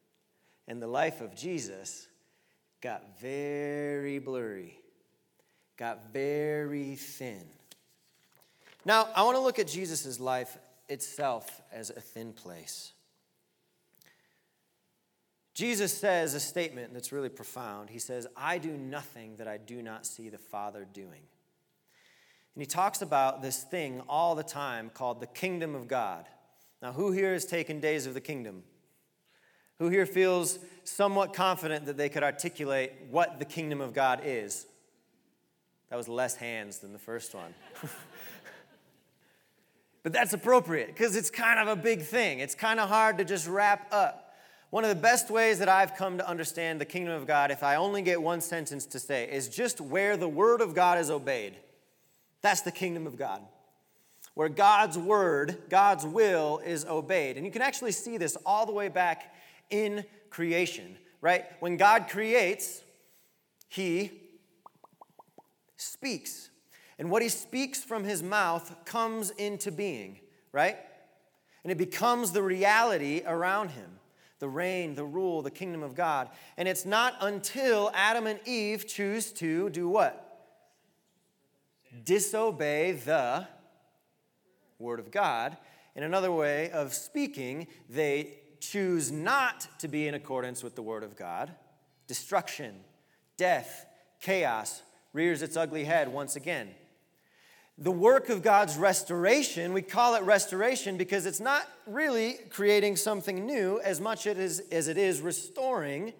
and 0.69 0.81
the 0.81 0.87
life 0.87 1.19
of 1.19 1.35
Jesus 1.35 2.07
got 2.79 3.19
very 3.19 4.17
blurry, 4.17 4.79
got 5.75 6.13
very 6.13 6.95
thin. 6.95 7.43
Now, 8.85 9.09
I 9.13 9.23
want 9.23 9.35
to 9.35 9.41
look 9.41 9.59
at 9.59 9.67
Jesus' 9.67 10.21
life 10.21 10.57
itself 10.87 11.61
as 11.69 11.89
a 11.89 11.99
thin 11.99 12.31
place. 12.31 12.93
Jesus 15.53 15.93
says 15.93 16.33
a 16.33 16.39
statement 16.39 16.93
that's 16.93 17.11
really 17.11 17.27
profound. 17.27 17.89
He 17.89 17.99
says, 17.99 18.25
I 18.37 18.57
do 18.57 18.71
nothing 18.71 19.35
that 19.35 19.49
I 19.49 19.57
do 19.57 19.81
not 19.81 20.05
see 20.05 20.29
the 20.29 20.37
Father 20.37 20.87
doing. 20.93 21.23
And 22.55 22.61
he 22.61 22.65
talks 22.65 23.01
about 23.01 23.41
this 23.41 23.63
thing 23.63 24.01
all 24.09 24.35
the 24.35 24.43
time 24.43 24.89
called 24.93 25.19
the 25.19 25.27
kingdom 25.27 25.73
of 25.75 25.87
God. 25.87 26.25
Now, 26.81 26.91
who 26.91 27.11
here 27.11 27.33
has 27.33 27.45
taken 27.45 27.79
days 27.79 28.05
of 28.05 28.13
the 28.13 28.21
kingdom? 28.21 28.63
Who 29.79 29.89
here 29.89 30.05
feels 30.05 30.59
somewhat 30.83 31.33
confident 31.33 31.85
that 31.85 31.97
they 31.97 32.09
could 32.09 32.23
articulate 32.23 32.91
what 33.09 33.39
the 33.39 33.45
kingdom 33.45 33.81
of 33.81 33.93
God 33.93 34.21
is? 34.23 34.65
That 35.89 35.95
was 35.95 36.07
less 36.07 36.35
hands 36.35 36.79
than 36.79 36.93
the 36.93 36.99
first 36.99 37.33
one. 37.33 37.53
but 40.03 40.13
that's 40.13 40.33
appropriate 40.33 40.87
because 40.87 41.15
it's 41.15 41.29
kind 41.29 41.59
of 41.59 41.67
a 41.67 41.81
big 41.81 42.01
thing. 42.03 42.39
It's 42.39 42.55
kind 42.55 42.79
of 42.79 42.89
hard 42.89 43.17
to 43.19 43.25
just 43.25 43.47
wrap 43.47 43.93
up. 43.93 44.35
One 44.69 44.83
of 44.85 44.89
the 44.89 45.01
best 45.01 45.29
ways 45.29 45.59
that 45.59 45.67
I've 45.67 45.95
come 45.95 46.17
to 46.17 46.27
understand 46.27 46.79
the 46.79 46.85
kingdom 46.85 47.13
of 47.13 47.27
God, 47.27 47.51
if 47.51 47.61
I 47.61 47.75
only 47.75 48.01
get 48.01 48.21
one 48.21 48.39
sentence 48.39 48.85
to 48.87 48.99
say, 48.99 49.29
is 49.29 49.49
just 49.49 49.81
where 49.81 50.15
the 50.15 50.29
word 50.29 50.61
of 50.61 50.73
God 50.73 50.97
is 50.97 51.09
obeyed. 51.11 51.55
That's 52.41 52.61
the 52.61 52.71
kingdom 52.71 53.07
of 53.07 53.17
God. 53.17 53.41
Where 54.33 54.49
God's 54.49 54.97
word, 54.97 55.63
God's 55.69 56.05
will 56.05 56.61
is 56.65 56.85
obeyed. 56.85 57.37
And 57.37 57.45
you 57.45 57.51
can 57.51 57.61
actually 57.61 57.91
see 57.91 58.17
this 58.17 58.37
all 58.45 58.65
the 58.65 58.71
way 58.71 58.87
back 58.87 59.35
in 59.69 60.05
creation, 60.29 60.97
right? 61.19 61.45
When 61.59 61.77
God 61.77 62.07
creates, 62.09 62.81
he 63.67 64.11
speaks. 65.75 66.49
And 66.97 67.09
what 67.09 67.21
he 67.21 67.29
speaks 67.29 67.83
from 67.83 68.03
his 68.03 68.23
mouth 68.23 68.73
comes 68.85 69.31
into 69.31 69.71
being, 69.71 70.19
right? 70.51 70.77
And 71.63 71.71
it 71.71 71.77
becomes 71.77 72.31
the 72.31 72.43
reality 72.43 73.21
around 73.25 73.69
him 73.69 73.97
the 74.39 74.49
reign, 74.49 74.95
the 74.95 75.05
rule, 75.05 75.43
the 75.43 75.51
kingdom 75.51 75.83
of 75.83 75.93
God. 75.93 76.27
And 76.57 76.67
it's 76.67 76.83
not 76.83 77.15
until 77.21 77.91
Adam 77.93 78.25
and 78.25 78.39
Eve 78.45 78.87
choose 78.87 79.31
to 79.33 79.69
do 79.69 79.87
what? 79.87 80.20
Disobey 82.05 82.93
the 82.93 83.47
word 84.79 84.99
of 84.99 85.11
God. 85.11 85.57
In 85.95 86.03
another 86.03 86.31
way 86.31 86.71
of 86.71 86.93
speaking, 86.93 87.67
they 87.89 88.35
choose 88.59 89.11
not 89.11 89.67
to 89.79 89.87
be 89.87 90.07
in 90.07 90.13
accordance 90.13 90.63
with 90.63 90.75
the 90.75 90.81
word 90.81 91.03
of 91.03 91.15
God. 91.15 91.51
Destruction, 92.07 92.75
death, 93.37 93.85
chaos, 94.21 94.83
rears 95.13 95.41
its 95.41 95.57
ugly 95.57 95.83
head 95.83 96.07
once 96.07 96.35
again. 96.35 96.69
The 97.77 97.91
work 97.91 98.29
of 98.29 98.43
God's 98.43 98.77
restoration, 98.77 99.73
we 99.73 99.81
call 99.81 100.15
it 100.15 100.23
restoration 100.23 100.97
because 100.97 101.25
it's 101.25 101.39
not 101.39 101.67
really 101.87 102.37
creating 102.49 102.95
something 102.95 103.45
new 103.45 103.79
as 103.81 103.99
much 103.99 104.27
as 104.27 104.59
it 104.69 104.97
is 104.97 105.21
restoring 105.21 106.13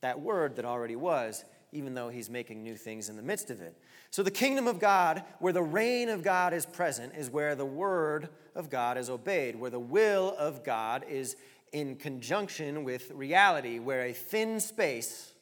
that 0.00 0.20
word 0.20 0.56
that 0.56 0.64
already 0.64 0.96
was, 0.96 1.44
even 1.72 1.94
though 1.94 2.08
He's 2.08 2.28
making 2.28 2.62
new 2.62 2.76
things 2.76 3.08
in 3.08 3.16
the 3.16 3.22
midst 3.22 3.50
of 3.50 3.60
it. 3.60 3.76
So, 4.10 4.22
the 4.22 4.30
kingdom 4.30 4.66
of 4.66 4.80
God, 4.80 5.22
where 5.38 5.52
the 5.52 5.62
reign 5.62 6.08
of 6.08 6.22
God 6.22 6.54
is 6.54 6.64
present, 6.64 7.14
is 7.16 7.30
where 7.30 7.54
the 7.54 7.66
word 7.66 8.28
of 8.54 8.70
God 8.70 8.96
is 8.96 9.10
obeyed, 9.10 9.56
where 9.56 9.70
the 9.70 9.78
will 9.78 10.34
of 10.38 10.64
God 10.64 11.04
is 11.08 11.36
in 11.72 11.96
conjunction 11.96 12.84
with 12.84 13.10
reality, 13.10 13.78
where 13.78 14.06
a 14.06 14.12
thin 14.12 14.60
space 14.60 15.32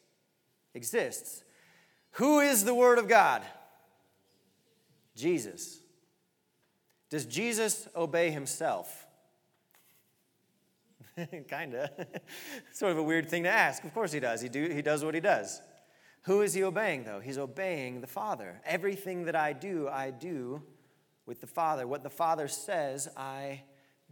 exists 0.75 1.44
who 2.16 2.40
is 2.40 2.64
the 2.64 2.75
Word 2.75 2.99
of 2.99 3.08
God? 3.08 3.42
Jesus. 5.14 5.80
Does 7.11 7.26
Jesus 7.26 7.88
obey 7.94 8.30
himself? 8.30 9.06
kind 11.49 11.75
of. 11.75 11.90
sort 12.73 12.92
of 12.92 12.99
a 12.99 13.02
weird 13.02 13.28
thing 13.28 13.42
to 13.42 13.50
ask. 13.50 13.85
Of 13.85 13.92
course 13.92 14.12
he 14.12 14.20
does. 14.20 14.40
He, 14.40 14.49
do, 14.49 14.70
he 14.70 14.80
does 14.80 15.04
what 15.04 15.14
he 15.14 15.20
does. 15.20 15.61
Who 16.26 16.42
is 16.42 16.54
he 16.54 16.64
obeying, 16.64 17.05
though? 17.05 17.20
He's 17.20 17.38
obeying 17.38 18.01
the 18.01 18.09
Father. 18.09 18.61
Everything 18.64 19.27
that 19.27 19.37
I 19.37 19.53
do, 19.53 19.88
I 19.88 20.11
do 20.11 20.61
with 21.24 21.40
the 21.40 21.46
Father. 21.46 21.87
What 21.87 22.03
the 22.03 22.11
Father 22.11 22.48
says, 22.48 23.09
I 23.16 23.62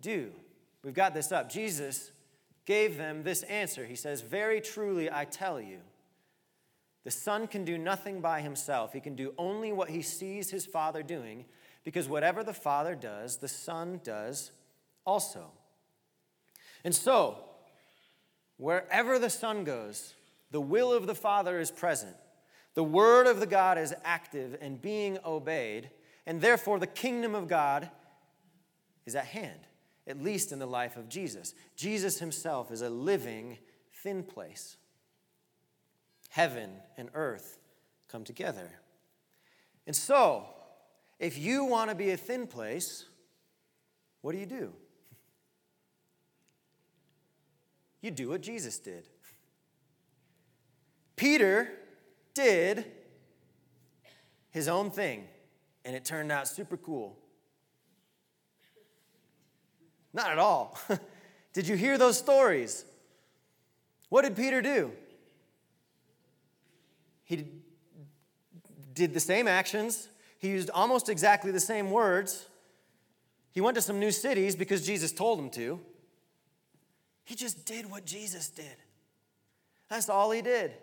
do. 0.00 0.30
We've 0.84 0.94
got 0.94 1.12
this 1.12 1.32
up. 1.32 1.50
Jesus 1.50 2.12
gave 2.66 2.96
them 2.96 3.24
this 3.24 3.42
answer. 3.42 3.84
He 3.84 3.96
says, 3.96 4.20
Very 4.20 4.60
truly, 4.60 5.10
I 5.10 5.24
tell 5.24 5.60
you. 5.60 5.78
The 7.02 7.10
Son 7.10 7.48
can 7.48 7.64
do 7.64 7.76
nothing 7.76 8.20
by 8.20 8.42
himself. 8.42 8.92
He 8.92 9.00
can 9.00 9.16
do 9.16 9.34
only 9.36 9.72
what 9.72 9.90
he 9.90 10.00
sees 10.00 10.50
his 10.50 10.64
Father 10.64 11.02
doing, 11.02 11.44
because 11.82 12.08
whatever 12.08 12.44
the 12.44 12.54
Father 12.54 12.94
does, 12.94 13.38
the 13.38 13.48
Son 13.48 14.00
does 14.04 14.52
also. 15.04 15.50
And 16.84 16.94
so, 16.94 17.38
wherever 18.56 19.18
the 19.18 19.30
Son 19.30 19.64
goes, 19.64 20.14
the 20.50 20.61
will 20.61 20.92
of 20.92 21.07
the 21.07 21.14
Father 21.14 21.59
is 21.59 21.70
present. 21.70 22.16
The 22.74 22.85
word 22.85 23.26
of 23.26 23.40
the 23.40 23.46
God 23.46 23.78
is 23.78 23.94
active 24.04 24.57
and 24.61 24.80
being 24.80 25.18
obeyed, 25.24 25.90
and 26.26 26.40
therefore 26.40 26.78
the 26.78 26.87
kingdom 26.87 27.35
of 27.35 27.48
God 27.48 27.90
is 29.07 29.14
at 29.14 29.26
hand, 29.26 29.61
at 30.07 30.22
least 30.22 30.52
in 30.52 30.59
the 30.59 30.66
life 30.66 30.96
of 30.96 31.09
Jesus. 31.09 31.54
Jesus 31.76 32.18
himself 32.18 32.72
is 32.72 32.83
a 32.83 32.90
living, 32.90 33.59
thin 33.92 34.22
place 34.22 34.76
heaven 36.35 36.68
and 36.96 37.09
earth 37.14 37.61
come 38.09 38.24
together. 38.24 38.68
And 39.87 39.94
so, 39.94 40.46
if 41.20 41.38
you 41.38 41.64
want 41.64 41.90
to 41.90 41.94
be 41.94 42.11
a 42.11 42.16
thin 42.16 42.48
place, 42.48 43.04
what 44.20 44.33
do 44.33 44.38
you 44.38 44.46
do? 44.46 44.72
You 48.00 48.11
do 48.11 48.30
what 48.30 48.40
Jesus 48.40 48.80
did. 48.80 49.09
Peter 51.16 51.70
did 52.35 52.85
his 54.50 54.68
own 54.68 54.90
thing, 54.90 55.24
and 55.85 55.94
it 55.94 56.05
turned 56.05 56.33
out 56.33 56.48
super 56.48 56.77
cool. 56.77 57.16
Not 60.12 60.31
at 60.31 60.38
all. 60.38 60.79
did 61.53 61.66
you 61.66 61.77
hear 61.77 61.98
those 61.98 62.18
stories? 62.18 62.85
What 64.09 64.22
did 64.22 64.37
Peter 64.37 64.62
do? 64.62 64.92
He 67.24 67.46
did 68.94 69.12
the 69.12 69.20
same 69.20 69.48
actions, 69.48 70.09
he 70.38 70.50
used 70.50 70.68
almost 70.70 71.09
exactly 71.09 71.50
the 71.50 71.61
same 71.61 71.90
words. 71.90 72.48
He 73.53 73.62
went 73.62 73.77
to 73.77 73.81
some 73.81 73.98
new 73.98 74.11
cities 74.11 74.55
because 74.55 74.85
Jesus 74.85 75.11
told 75.11 75.38
him 75.38 75.48
to. 75.50 75.81
He 77.24 77.35
just 77.35 77.64
did 77.64 77.90
what 77.90 78.05
Jesus 78.05 78.50
did. 78.50 78.77
That's 79.88 80.11
all 80.11 80.31
he 80.33 80.42
did. 80.42 80.74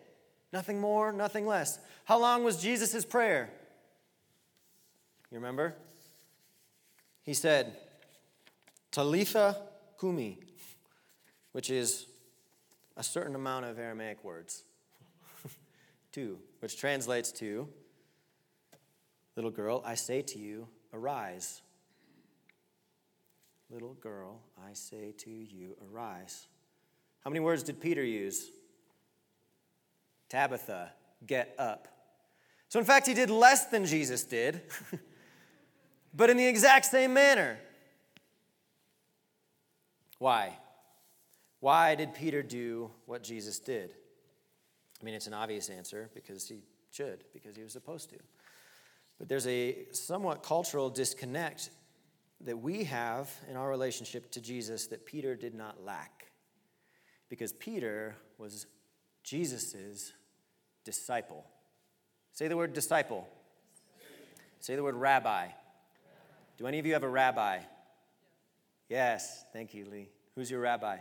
Nothing 0.54 0.80
more, 0.80 1.12
nothing 1.12 1.48
less. 1.48 1.80
How 2.06 2.20
long 2.20 2.44
was 2.44 2.62
Jesus' 2.62 3.06
prayer? 3.06 3.50
You 5.32 5.38
remember? 5.38 5.76
He 7.24 7.34
said, 7.34 7.78
Talitha 8.92 9.58
kumi, 10.00 10.40
which 11.54 11.70
is 11.70 12.08
a 12.98 13.04
certain 13.04 13.36
amount 13.36 13.66
of 13.66 13.80
Aramaic 13.80 14.24
words. 14.24 14.64
2, 16.12 16.38
which 16.60 16.78
translates 16.78 17.32
to 17.34 17.68
Little 19.36 19.52
girl, 19.52 19.82
I 19.86 19.96
say 19.96 20.22
to 20.22 20.40
you, 20.40 20.68
arise. 20.94 21.62
Little 23.70 23.94
girl, 23.94 24.42
I 24.62 24.74
say 24.74 25.14
to 25.20 25.30
you, 25.30 25.78
arise. 25.90 26.48
How 27.24 27.30
many 27.30 27.40
words 27.40 27.64
did 27.64 27.80
Peter 27.80 28.04
use? 28.04 28.50
Tabitha, 30.32 30.94
get 31.28 31.54
up. 31.60 31.90
So, 32.70 32.80
in 32.80 32.86
fact, 32.86 33.06
he 33.06 33.14
did 33.14 33.30
less 33.30 33.66
than 33.66 33.86
Jesus 33.86 34.24
did, 34.24 34.62
but 36.14 36.30
in 36.30 36.38
the 36.38 36.48
exact 36.48 36.86
same 36.86 37.14
manner. 37.14 37.58
Why? 40.20 40.58
Why 41.60 41.96
did 41.96 42.14
Peter 42.14 42.42
do 42.42 42.92
what 43.08 43.24
Jesus 43.24 43.60
did? 43.60 43.94
I 45.02 45.04
mean, 45.04 45.16
it's 45.16 45.28
an 45.28 45.34
obvious 45.34 45.70
answer 45.70 46.10
because 46.16 46.48
he 46.48 46.62
should, 46.92 47.26
because 47.34 47.58
he 47.58 47.64
was 47.64 47.74
supposed 47.74 48.10
to. 48.12 48.16
But 49.20 49.28
there's 49.28 49.48
a 49.48 49.80
somewhat 49.92 50.44
cultural 50.44 50.90
disconnect 50.90 51.72
that 52.40 52.58
we 52.58 52.86
have 52.86 53.30
in 53.50 53.58
our 53.58 53.70
relationship 53.70 54.32
to 54.32 54.40
Jesus 54.40 54.88
that 54.88 55.06
Peter 55.06 55.36
did 55.36 55.56
not 55.56 55.84
lack. 55.84 56.28
Because 57.28 57.52
Peter 57.52 58.16
was 58.38 58.66
Jesus' 59.24 60.14
disciple. 60.84 61.46
Say 62.34 62.48
the 62.48 62.58
word 62.58 62.74
disciple. 62.74 63.28
Say 64.60 64.76
the 64.76 64.84
word 64.84 64.96
rabbi. 64.96 65.48
Do 66.58 66.68
any 66.68 66.80
of 66.80 66.86
you 66.86 66.94
have 66.94 67.04
a 67.04 67.10
rabbi? 67.10 67.60
Yes, 68.90 69.46
thank 69.54 69.74
you, 69.74 69.86
Lee. 69.86 70.10
Who's 70.36 70.52
your 70.52 70.60
rabbi? 70.60 70.98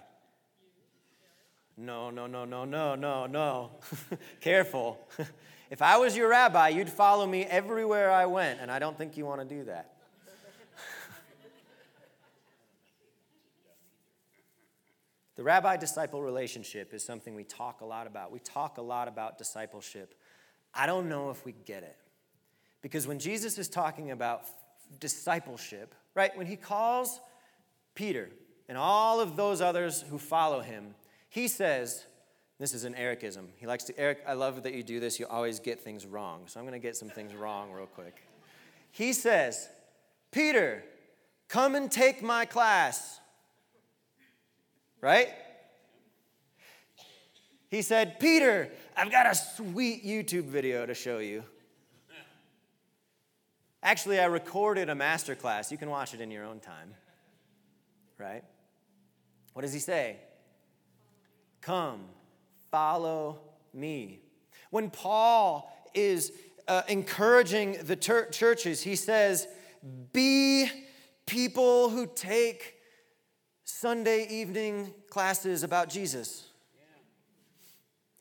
No, 1.77 2.11
no, 2.11 2.27
no, 2.27 2.45
no, 2.45 2.65
no, 2.65 2.95
no, 2.95 3.27
no. 3.27 3.71
Careful. 4.41 4.99
if 5.71 5.83
I 5.83 5.97
was 5.97 6.17
your 6.17 6.29
rabbi, 6.29 6.69
you'd 6.69 6.91
follow 6.91 7.27
me 7.27 7.45
everywhere 7.45 8.11
I 8.11 8.27
went, 8.27 8.61
and 8.61 8.71
I 8.71 8.79
don't 8.79 8.97
think 8.97 9.17
you 9.17 9.25
want 9.25 9.41
to 9.41 9.47
do 9.47 9.65
that. 9.65 9.95
The 15.41 15.45
rabbi 15.45 15.79
disciple 15.79 16.21
relationship 16.21 16.93
is 16.93 17.03
something 17.03 17.35
we 17.35 17.45
talk 17.45 17.81
a 17.81 17.87
lot 17.87 18.07
about. 18.07 18.31
We 18.31 18.41
talk 18.41 18.77
a 18.77 18.83
lot 18.83 19.09
about 19.09 19.39
discipleship. 19.39 20.15
I 20.75 20.85
don't 20.85 21.09
know 21.09 21.31
if 21.31 21.47
we 21.47 21.55
get 21.65 21.83
it. 21.83 21.97
Because 22.83 23.07
when 23.07 23.19
Jesus 23.19 23.57
is 23.57 23.67
talking 23.67 24.11
about 24.11 24.43
discipleship, 24.99 25.95
right, 26.15 26.37
when 26.37 26.47
he 26.47 26.57
calls 26.57 27.23
Peter 27.95 28.29
and 28.69 28.77
all 28.77 29.19
of 29.19 29.35
those 29.35 29.63
others 29.63 30.05
who 30.11 30.19
follow 30.19 30.61
him, 30.61 30.95
he 31.31 31.49
says, 31.49 32.05
this 32.59 32.75
is 32.75 32.85
an 32.85 32.93
Ericism. 32.93 33.47
He 33.57 33.67
likes 33.67 33.85
to, 33.85 33.99
Eric, 33.99 34.23
I 34.27 34.35
love 34.35 34.65
that 34.65 34.75
you 34.75 34.83
do 34.83 35.01
this. 35.01 35.19
You 35.19 35.27
always 35.27 35.59
get 35.59 35.81
things 35.81 36.05
wrong. 36.05 36.43
So 36.49 36.61
I'm 36.61 36.67
going 36.67 36.79
to 36.79 36.87
get 36.87 36.97
some 36.97 37.09
things 37.09 37.35
wrong 37.35 37.73
real 37.73 37.87
quick. 37.87 38.27
He 38.91 39.15
says, 39.15 39.71
Peter, 40.33 40.85
come 41.49 41.77
and 41.77 41.91
take 41.91 42.23
my 42.23 42.45
class. 42.45 43.20
Right? 45.01 45.29
He 47.71 47.83
said, 47.83 48.19
Peter, 48.19 48.71
I've 48.97 49.11
got 49.11 49.27
a 49.27 49.35
sweet 49.35 50.05
YouTube 50.05 50.45
video 50.45 50.85
to 50.87 50.95
show 50.95 51.19
you. 51.19 51.45
Actually, 53.83 54.21
I 54.21 54.27
recorded 54.27 54.91
a 54.91 54.95
master 54.95 55.35
class. 55.35 55.73
You 55.73 55.79
can 55.79 55.89
watch 55.89 56.13
it 56.13 56.21
in 56.21 56.31
your 56.31 56.45
own 56.45 56.61
time. 56.61 56.95
Right? 58.19 58.45
What 59.55 59.63
does 59.63 59.73
he 59.73 59.79
say? 59.79 60.17
Come, 61.63 62.01
follow 62.71 63.41
me. 63.73 64.21
When 64.71 64.91
Paul 64.91 65.73
is 65.95 66.33
uh, 66.69 66.83
encouraging 66.89 67.79
the 67.85 67.97
ter- 67.97 68.29
churches, 68.29 68.83
he 68.83 68.97
says, 68.97 69.49
Be 70.13 70.69
people 71.27 71.89
who 71.89 72.07
take 72.07 72.80
Sunday 73.71 74.27
evening 74.29 74.93
classes 75.09 75.63
about 75.63 75.89
Jesus. 75.89 76.49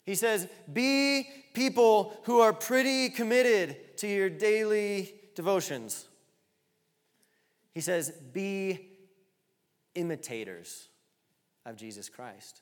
He 0.05 0.15
says, 0.15 0.47
Be 0.71 1.27
people 1.53 2.17
who 2.23 2.39
are 2.39 2.53
pretty 2.53 3.09
committed 3.09 3.97
to 3.97 4.07
your 4.07 4.29
daily 4.29 5.13
devotions. 5.35 6.07
He 7.73 7.81
says, 7.81 8.11
Be 8.11 8.87
imitators 9.95 10.87
of 11.65 11.75
Jesus 11.75 12.09
Christ. 12.09 12.61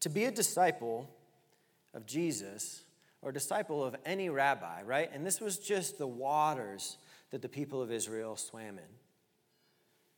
To 0.00 0.08
be 0.08 0.24
a 0.24 0.30
disciple 0.30 1.08
of 1.92 2.06
Jesus, 2.06 2.84
or 3.22 3.30
a 3.30 3.34
disciple 3.34 3.84
of 3.84 3.96
any 4.06 4.28
rabbi, 4.28 4.82
right? 4.82 5.10
And 5.12 5.26
this 5.26 5.40
was 5.40 5.58
just 5.58 5.98
the 5.98 6.06
waters 6.06 6.96
that 7.30 7.42
the 7.42 7.48
people 7.48 7.82
of 7.82 7.92
Israel 7.92 8.36
swam 8.36 8.78
in. 8.78 8.99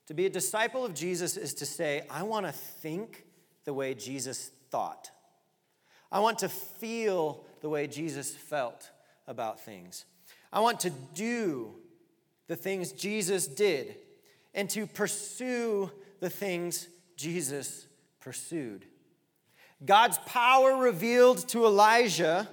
To 0.07 0.15
be 0.15 0.27
a 0.27 0.31
disciple 0.31 0.85
of 0.85 0.95
Jesus 0.95 1.37
is 1.37 1.55
to 1.55 1.67
say, 1.67 2.03
I 2.11 2.23
want 2.23 2.47
to 2.47 2.53
think 2.53 3.25
the 3.65 3.73
way 3.73 3.95
Jesus 3.95 4.51
thought. 4.71 5.11
I 6.11 6.21
want 6.21 6.41
to 6.41 6.49
feel 6.49 7.45
the 7.61 7.69
way 7.69 7.87
Jesus 7.87 8.35
felt 8.35 8.91
about 9.27 9.61
things. 9.61 10.05
I 10.53 10.61
want 10.61 10.81
to 10.81 10.91
do 11.15 11.75
the 12.49 12.57
things 12.57 12.93
Jesus 12.93 13.47
did 13.47 13.97
and 14.55 14.69
to 14.71 14.87
pursue 14.87 15.91
the 16.21 16.29
things 16.29 16.88
Jesus 17.17 17.87
pursued. 18.21 18.85
God's 19.85 20.19
power 20.19 20.77
revealed 20.77 21.49
to 21.49 21.65
Elijah 21.65 22.49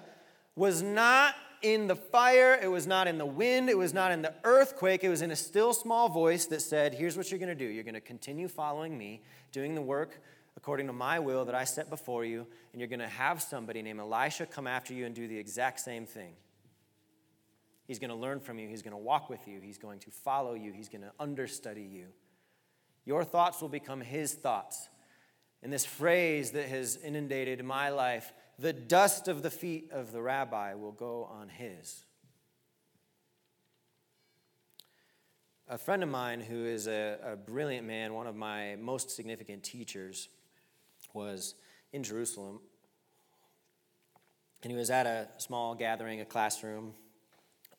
was 0.55 0.81
not 0.81 1.35
in 1.61 1.87
the 1.87 1.95
fire, 1.95 2.57
it 2.61 2.67
was 2.67 2.87
not 2.87 3.07
in 3.07 3.17
the 3.17 3.25
wind, 3.25 3.69
it 3.69 3.77
was 3.77 3.93
not 3.93 4.11
in 4.11 4.21
the 4.21 4.33
earthquake, 4.43 5.03
it 5.03 5.09
was 5.09 5.21
in 5.21 5.31
a 5.31 5.35
still 5.35 5.73
small 5.73 6.09
voice 6.09 6.45
that 6.47 6.61
said, 6.61 6.93
Here's 6.93 7.17
what 7.17 7.31
you're 7.31 7.39
going 7.39 7.49
to 7.49 7.55
do. 7.55 7.65
You're 7.65 7.83
going 7.83 7.93
to 7.93 8.01
continue 8.01 8.47
following 8.47 8.97
me, 8.97 9.21
doing 9.51 9.75
the 9.75 9.81
work 9.81 10.21
according 10.59 10.87
to 10.87 10.93
my 10.93 11.19
will 11.19 11.45
that 11.45 11.55
I 11.55 11.63
set 11.63 11.89
before 11.89 12.25
you, 12.25 12.45
and 12.73 12.81
you're 12.81 12.89
going 12.89 12.99
to 12.99 13.07
have 13.07 13.41
somebody 13.41 13.81
named 13.81 14.01
Elisha 14.01 14.45
come 14.45 14.67
after 14.67 14.93
you 14.93 15.05
and 15.05 15.15
do 15.15 15.25
the 15.25 15.37
exact 15.37 15.79
same 15.79 16.05
thing. 16.05 16.33
He's 17.87 17.97
going 17.97 18.09
to 18.09 18.15
learn 18.15 18.41
from 18.41 18.59
you, 18.59 18.67
he's 18.67 18.81
going 18.81 18.91
to 18.91 18.97
walk 18.97 19.29
with 19.29 19.47
you, 19.47 19.61
he's 19.61 19.77
going 19.77 19.99
to 19.99 20.11
follow 20.11 20.55
you, 20.55 20.73
he's 20.73 20.89
going 20.89 21.01
to 21.03 21.11
understudy 21.17 21.83
you. 21.83 22.07
Your 23.05 23.23
thoughts 23.23 23.61
will 23.61 23.69
become 23.69 24.01
his 24.01 24.33
thoughts. 24.33 24.89
And 25.63 25.71
this 25.71 25.85
phrase 25.85 26.51
that 26.51 26.67
has 26.67 26.97
inundated 26.97 27.63
my 27.63 27.89
life 27.89 28.33
the 28.59 28.73
dust 28.73 29.27
of 29.27 29.41
the 29.41 29.49
feet 29.49 29.89
of 29.91 30.11
the 30.11 30.21
rabbi 30.21 30.73
will 30.73 30.91
go 30.91 31.23
on 31.31 31.49
his. 31.49 32.03
A 35.67 35.77
friend 35.77 36.03
of 36.03 36.09
mine 36.09 36.41
who 36.41 36.65
is 36.65 36.87
a, 36.87 37.19
a 37.23 37.35
brilliant 37.35 37.85
man, 37.85 38.13
one 38.13 38.27
of 38.27 38.35
my 38.35 38.75
most 38.75 39.11
significant 39.11 39.63
teachers, 39.63 40.27
was 41.13 41.55
in 41.93 42.03
Jerusalem. 42.03 42.59
And 44.63 44.71
he 44.71 44.77
was 44.77 44.89
at 44.89 45.05
a 45.05 45.27
small 45.37 45.73
gathering, 45.75 46.19
a 46.21 46.25
classroom, 46.25 46.93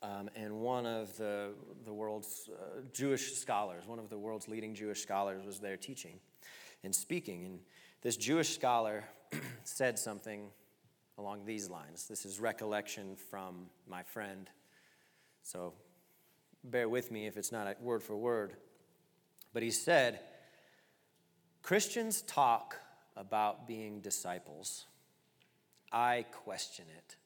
um, 0.03 0.31
and 0.35 0.61
one 0.61 0.87
of 0.87 1.15
the, 1.19 1.51
the 1.85 1.93
world's 1.93 2.49
uh, 2.49 2.81
Jewish 2.93 3.35
scholars, 3.35 3.87
one 3.87 3.99
of 3.99 4.09
the 4.09 4.17
world's 4.17 4.49
leading 4.49 4.75
Jewish 4.75 5.03
scholars, 5.03 5.45
was 5.45 5.59
there 5.59 5.77
teaching 5.77 6.21
and 6.85 6.95
speaking. 6.95 7.45
And 7.45 7.59
this 8.01 8.17
Jewish 8.17 8.55
scholar 8.55 9.05
said 9.65 9.99
something 9.99 10.49
along 11.21 11.45
these 11.45 11.69
lines. 11.69 12.07
This 12.09 12.25
is 12.25 12.41
recollection 12.41 13.15
from 13.15 13.67
my 13.87 14.03
friend. 14.03 14.49
So 15.43 15.75
bear 16.65 16.89
with 16.89 17.11
me 17.11 17.27
if 17.27 17.37
it's 17.37 17.53
not 17.53 17.81
word 17.83 18.03
for 18.03 18.17
word. 18.17 18.55
But 19.53 19.63
he 19.63 19.71
said, 19.71 20.21
Christians 21.63 22.23
talk 22.23 22.77
about 23.17 23.69
being 23.69 24.01
disciples. 24.01 24.87
I 25.93 26.25
question 26.33 26.87
it. 26.97 27.17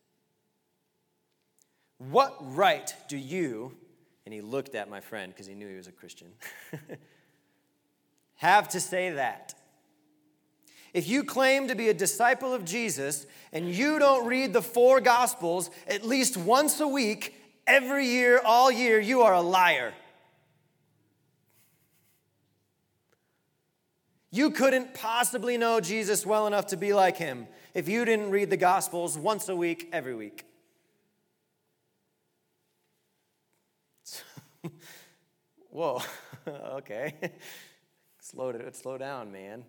What 1.98 2.37
right 2.40 2.92
do 3.09 3.16
you, 3.16 3.76
and 4.24 4.35
he 4.35 4.40
looked 4.40 4.74
at 4.74 4.90
my 4.90 5.00
friend 5.00 5.33
because 5.33 5.46
he 5.46 5.54
knew 5.54 5.68
he 5.68 5.76
was 5.76 5.87
a 5.87 5.92
Christian, 5.92 6.33
have 8.37 8.68
to 8.70 8.80
say 8.80 9.11
that? 9.11 9.54
If 10.94 11.09
you 11.09 11.24
claim 11.24 11.68
to 11.68 11.74
be 11.74 11.88
a 11.88 11.94
disciple 11.94 12.54
of 12.54 12.64
Jesus 12.64 13.26
and 13.52 13.68
you 13.68 13.98
don't 13.98 14.26
read 14.26 14.52
the 14.52 14.62
four 14.62 15.00
gospels 15.00 15.68
at 15.88 16.07
least 16.07 16.37
once 16.37 16.78
a 16.78 16.87
week, 16.87 17.35
every 17.66 18.07
year, 18.07 18.40
all 18.44 18.70
year, 18.70 19.00
you 19.00 19.22
are 19.22 19.35
a 19.35 19.40
liar. 19.40 19.92
You 24.30 24.50
couldn't 24.50 24.94
possibly 24.94 25.59
know 25.59 25.80
Jesus 25.80 26.24
well 26.24 26.46
enough 26.46 26.68
to 26.68 26.76
be 26.76 26.92
like 26.92 27.16
him 27.16 27.48
if 27.72 27.88
you 27.88 28.04
didn't 28.04 28.30
read 28.30 28.50
the 28.50 28.57
Gospels 28.57 29.18
once 29.18 29.48
a 29.48 29.57
week, 29.57 29.88
every 29.92 30.14
week. 30.14 30.44
Whoa, 35.70 36.02
okay. 36.48 37.14
slow, 38.20 38.52
slow 38.72 38.98
down, 38.98 39.30
man. 39.30 39.64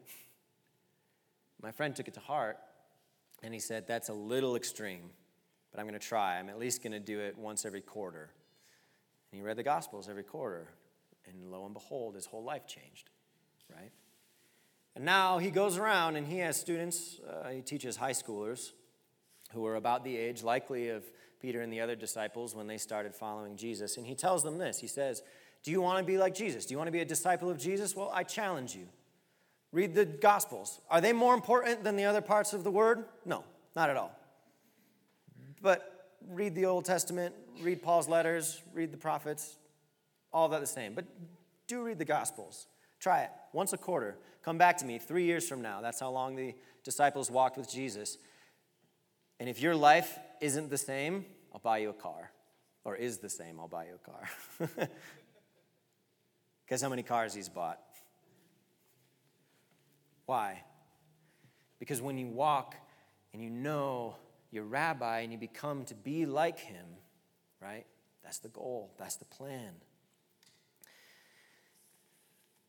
My 1.61 1.71
friend 1.71 1.95
took 1.95 2.07
it 2.07 2.13
to 2.15 2.19
heart 2.19 2.57
and 3.43 3.53
he 3.53 3.59
said, 3.59 3.87
That's 3.87 4.09
a 4.09 4.13
little 4.13 4.55
extreme, 4.55 5.09
but 5.71 5.79
I'm 5.79 5.87
going 5.87 5.99
to 5.99 6.05
try. 6.05 6.37
I'm 6.37 6.49
at 6.49 6.59
least 6.59 6.83
going 6.83 6.93
to 6.93 6.99
do 6.99 7.19
it 7.19 7.37
once 7.37 7.65
every 7.65 7.81
quarter. 7.81 8.31
And 9.31 9.39
he 9.39 9.45
read 9.45 9.57
the 9.57 9.63
Gospels 9.63 10.07
every 10.09 10.23
quarter, 10.23 10.69
and 11.27 11.51
lo 11.51 11.65
and 11.65 11.73
behold, 11.73 12.15
his 12.15 12.25
whole 12.25 12.43
life 12.43 12.67
changed, 12.67 13.09
right? 13.69 13.91
And 14.95 15.03
now 15.03 15.39
he 15.39 15.51
goes 15.51 15.77
around 15.77 16.15
and 16.15 16.25
he 16.25 16.37
has 16.39 16.57
students, 16.57 17.19
uh, 17.19 17.49
he 17.49 17.61
teaches 17.61 17.97
high 17.97 18.13
schoolers 18.13 18.71
who 19.51 19.65
are 19.65 19.75
about 19.75 20.03
the 20.03 20.15
age, 20.15 20.43
likely, 20.43 20.89
of 20.89 21.03
Peter 21.41 21.61
and 21.61 21.71
the 21.71 21.81
other 21.81 21.95
disciples 21.95 22.55
when 22.55 22.67
they 22.67 22.77
started 22.77 23.13
following 23.13 23.57
Jesus. 23.57 23.97
And 23.97 24.05
he 24.05 24.15
tells 24.15 24.43
them 24.43 24.57
this 24.57 24.79
He 24.79 24.87
says, 24.87 25.21
Do 25.63 25.71
you 25.71 25.81
want 25.81 25.99
to 25.99 26.05
be 26.05 26.17
like 26.17 26.33
Jesus? 26.33 26.65
Do 26.65 26.73
you 26.73 26.77
want 26.77 26.87
to 26.87 26.93
be 26.93 27.01
a 27.01 27.05
disciple 27.05 27.49
of 27.49 27.57
Jesus? 27.57 27.95
Well, 27.95 28.11
I 28.13 28.23
challenge 28.23 28.75
you. 28.75 28.87
Read 29.75 29.93
the 29.93 30.05
Gospels. 30.05 30.79
Are 30.89 31.01
they 31.01 31.11
more 31.11 31.33
important 31.33 31.83
than 31.83 31.97
the 31.97 32.05
other 32.05 32.21
parts 32.21 32.53
of 32.53 32.63
the 32.63 32.71
Word? 32.71 33.03
No, 33.25 33.43
not 33.75 33.89
at 33.89 33.97
all. 33.97 34.17
But 35.61 36.13
read 36.29 36.55
the 36.55 36.65
Old 36.65 36.85
Testament, 36.85 37.35
read 37.61 37.83
Paul's 37.83 38.07
letters, 38.07 38.61
read 38.73 38.93
the 38.93 38.97
prophets, 38.97 39.57
all 40.31 40.47
that 40.47 40.61
the 40.61 40.65
same. 40.65 40.93
But 40.93 41.03
do 41.67 41.83
read 41.83 41.99
the 41.99 42.05
Gospels. 42.05 42.67
Try 43.01 43.23
it 43.23 43.31
once 43.51 43.73
a 43.73 43.77
quarter. 43.77 44.15
Come 44.43 44.57
back 44.57 44.77
to 44.77 44.85
me 44.85 44.97
three 44.97 45.25
years 45.25 45.45
from 45.45 45.61
now. 45.61 45.81
That's 45.81 45.99
how 45.99 46.09
long 46.09 46.37
the 46.37 46.55
disciples 46.85 47.29
walked 47.29 47.57
with 47.57 47.69
Jesus. 47.69 48.17
And 49.41 49.49
if 49.49 49.61
your 49.61 49.75
life 49.75 50.17
isn't 50.39 50.69
the 50.69 50.77
same, 50.77 51.25
I'll 51.51 51.59
buy 51.59 51.79
you 51.79 51.89
a 51.89 51.93
car. 51.93 52.31
Or 52.85 52.95
is 52.95 53.17
the 53.17 53.29
same, 53.29 53.59
I'll 53.59 53.67
buy 53.67 53.87
you 53.87 53.95
a 53.95 54.67
car. 54.69 54.87
Guess 56.69 56.81
how 56.81 56.87
many 56.87 57.03
cars 57.03 57.33
he's 57.33 57.49
bought? 57.49 57.81
Why? 60.25 60.63
Because 61.79 62.01
when 62.01 62.17
you 62.17 62.27
walk 62.27 62.75
and 63.33 63.43
you 63.43 63.49
know 63.49 64.15
your 64.51 64.63
rabbi 64.63 65.19
and 65.19 65.31
you 65.31 65.37
become 65.37 65.85
to 65.85 65.95
be 65.95 66.25
like 66.25 66.59
him, 66.59 66.85
right? 67.61 67.85
That's 68.23 68.39
the 68.39 68.49
goal, 68.49 68.91
that's 68.97 69.17
the 69.17 69.25
plan. 69.25 69.73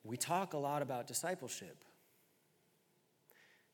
We 0.04 0.16
talk 0.16 0.52
a 0.52 0.58
lot 0.58 0.82
about 0.82 1.06
discipleship. 1.06 1.82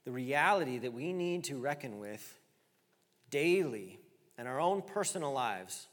the 0.05 0.11
reality 0.11 0.79
that 0.79 0.93
we 0.93 1.13
need 1.13 1.45
to 1.45 1.57
reckon 1.57 1.99
with 1.99 2.39
daily 3.31 4.01
in 4.39 4.47
our 4.47 4.61
own 4.61 4.83
personal 4.83 5.33
lives. 5.33 5.89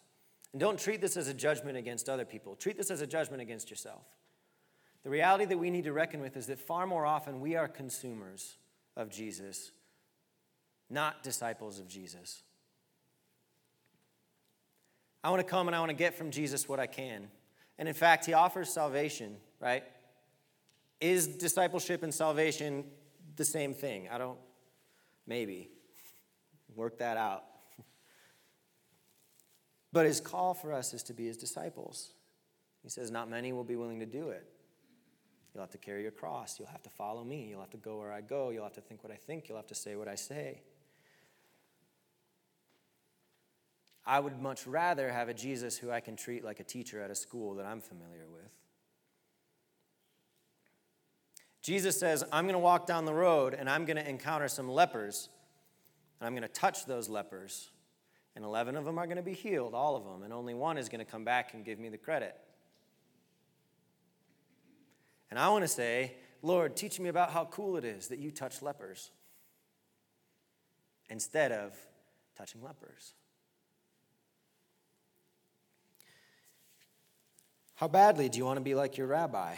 And 0.51 0.59
don't 0.59 0.79
treat 0.79 0.99
this 0.99 1.15
as 1.15 1.27
a 1.27 1.33
judgment 1.33 1.77
against 1.77 2.09
other 2.09 2.25
people, 2.25 2.55
treat 2.55 2.77
this 2.77 2.89
as 2.89 3.01
a 3.01 3.07
judgment 3.07 3.41
against 3.41 3.69
yourself. 3.69 4.03
The 5.03 5.09
reality 5.09 5.45
that 5.45 5.57
we 5.57 5.69
need 5.69 5.85
to 5.85 5.93
reckon 5.93 6.21
with 6.21 6.35
is 6.35 6.47
that 6.47 6.59
far 6.59 6.85
more 6.85 7.05
often 7.05 7.39
we 7.39 7.55
are 7.55 7.67
consumers 7.67 8.57
of 8.97 9.09
Jesus, 9.09 9.71
not 10.89 11.23
disciples 11.23 11.79
of 11.79 11.87
Jesus. 11.87 12.43
I 15.23 15.29
want 15.29 15.39
to 15.39 15.49
come 15.49 15.67
and 15.67 15.75
I 15.75 15.79
want 15.79 15.89
to 15.89 15.95
get 15.95 16.15
from 16.15 16.31
Jesus 16.31 16.67
what 16.67 16.79
I 16.79 16.87
can. 16.87 17.27
And 17.77 17.87
in 17.87 17.93
fact, 17.93 18.25
he 18.25 18.33
offers 18.33 18.69
salvation, 18.69 19.37
right? 19.59 19.83
Is 20.99 21.27
discipleship 21.27 22.03
and 22.03 22.13
salvation 22.13 22.83
the 23.35 23.45
same 23.45 23.73
thing? 23.73 24.09
I 24.11 24.17
don't, 24.17 24.39
maybe. 25.25 25.69
Work 26.75 26.99
that 26.99 27.17
out. 27.17 27.43
But 29.91 30.05
his 30.05 30.21
call 30.21 30.53
for 30.53 30.71
us 30.71 30.93
is 30.93 31.03
to 31.03 31.13
be 31.13 31.25
his 31.25 31.37
disciples. 31.37 32.11
He 32.83 32.89
says, 32.89 33.11
Not 33.11 33.29
many 33.29 33.53
will 33.53 33.63
be 33.63 33.75
willing 33.75 33.99
to 33.99 34.05
do 34.05 34.29
it. 34.29 34.45
You'll 35.53 35.63
have 35.63 35.71
to 35.71 35.77
carry 35.77 36.03
your 36.03 36.11
cross. 36.11 36.59
You'll 36.59 36.69
have 36.69 36.83
to 36.83 36.89
follow 36.89 37.23
me. 37.23 37.47
You'll 37.49 37.61
have 37.61 37.71
to 37.71 37.77
go 37.77 37.97
where 37.97 38.11
I 38.11 38.21
go. 38.21 38.49
You'll 38.49 38.63
have 38.63 38.73
to 38.73 38.81
think 38.81 39.03
what 39.03 39.11
I 39.11 39.15
think. 39.15 39.49
You'll 39.49 39.57
have 39.57 39.67
to 39.67 39.75
say 39.75 39.95
what 39.95 40.07
I 40.07 40.15
say. 40.15 40.61
I 44.05 44.19
would 44.19 44.41
much 44.41 44.65
rather 44.65 45.11
have 45.11 45.29
a 45.29 45.33
Jesus 45.33 45.77
who 45.77 45.91
I 45.91 45.99
can 45.99 46.15
treat 46.15 46.43
like 46.43 46.59
a 46.59 46.63
teacher 46.63 47.01
at 47.01 47.11
a 47.11 47.15
school 47.15 47.55
that 47.55 47.65
I'm 47.65 47.81
familiar 47.81 48.25
with. 48.31 48.51
Jesus 51.61 51.99
says, 51.99 52.23
I'm 52.31 52.45
going 52.45 52.53
to 52.53 52.59
walk 52.59 52.87
down 52.87 53.05
the 53.05 53.13
road 53.13 53.53
and 53.53 53.69
I'm 53.69 53.85
going 53.85 53.97
to 53.97 54.09
encounter 54.09 54.47
some 54.47 54.69
lepers, 54.69 55.29
and 56.19 56.25
I'm 56.25 56.33
going 56.33 56.41
to 56.41 56.47
touch 56.47 56.85
those 56.85 57.09
lepers. 57.09 57.69
And 58.35 58.45
11 58.45 58.75
of 58.77 58.85
them 58.85 58.97
are 58.97 59.05
going 59.05 59.17
to 59.17 59.23
be 59.23 59.33
healed, 59.33 59.73
all 59.73 59.95
of 59.95 60.05
them, 60.05 60.23
and 60.23 60.31
only 60.31 60.53
one 60.53 60.77
is 60.77 60.89
going 60.89 61.03
to 61.03 61.11
come 61.11 61.23
back 61.23 61.53
and 61.53 61.65
give 61.65 61.77
me 61.77 61.89
the 61.89 61.97
credit. 61.97 62.35
And 65.29 65.39
I 65.39 65.49
want 65.49 65.63
to 65.63 65.67
say, 65.67 66.15
Lord, 66.41 66.75
teach 66.75 66.99
me 66.99 67.09
about 67.09 67.31
how 67.31 67.45
cool 67.45 67.77
it 67.77 67.85
is 67.85 68.07
that 68.07 68.19
you 68.19 68.31
touch 68.31 68.61
lepers 68.61 69.11
instead 71.09 71.51
of 71.51 71.75
touching 72.37 72.63
lepers. 72.63 73.13
How 77.75 77.87
badly 77.87 78.27
do 78.29 78.37
you 78.37 78.45
want 78.45 78.57
to 78.57 78.63
be 78.63 78.75
like 78.75 78.97
your 78.97 79.07
rabbi? 79.07 79.55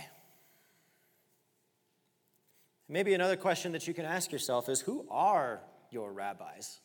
Maybe 2.87 3.13
another 3.13 3.37
question 3.37 3.71
that 3.71 3.87
you 3.87 3.93
can 3.93 4.05
ask 4.05 4.31
yourself 4.31 4.69
is 4.69 4.81
who 4.81 5.07
are 5.09 5.61
your 5.89 6.11
rabbis? 6.11 6.81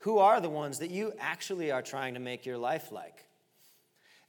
Who 0.00 0.18
are 0.18 0.40
the 0.40 0.50
ones 0.50 0.80
that 0.80 0.90
you 0.90 1.12
actually 1.18 1.70
are 1.70 1.80
trying 1.80 2.14
to 2.14 2.20
make 2.20 2.44
your 2.44 2.58
life 2.58 2.92
like? 2.92 3.23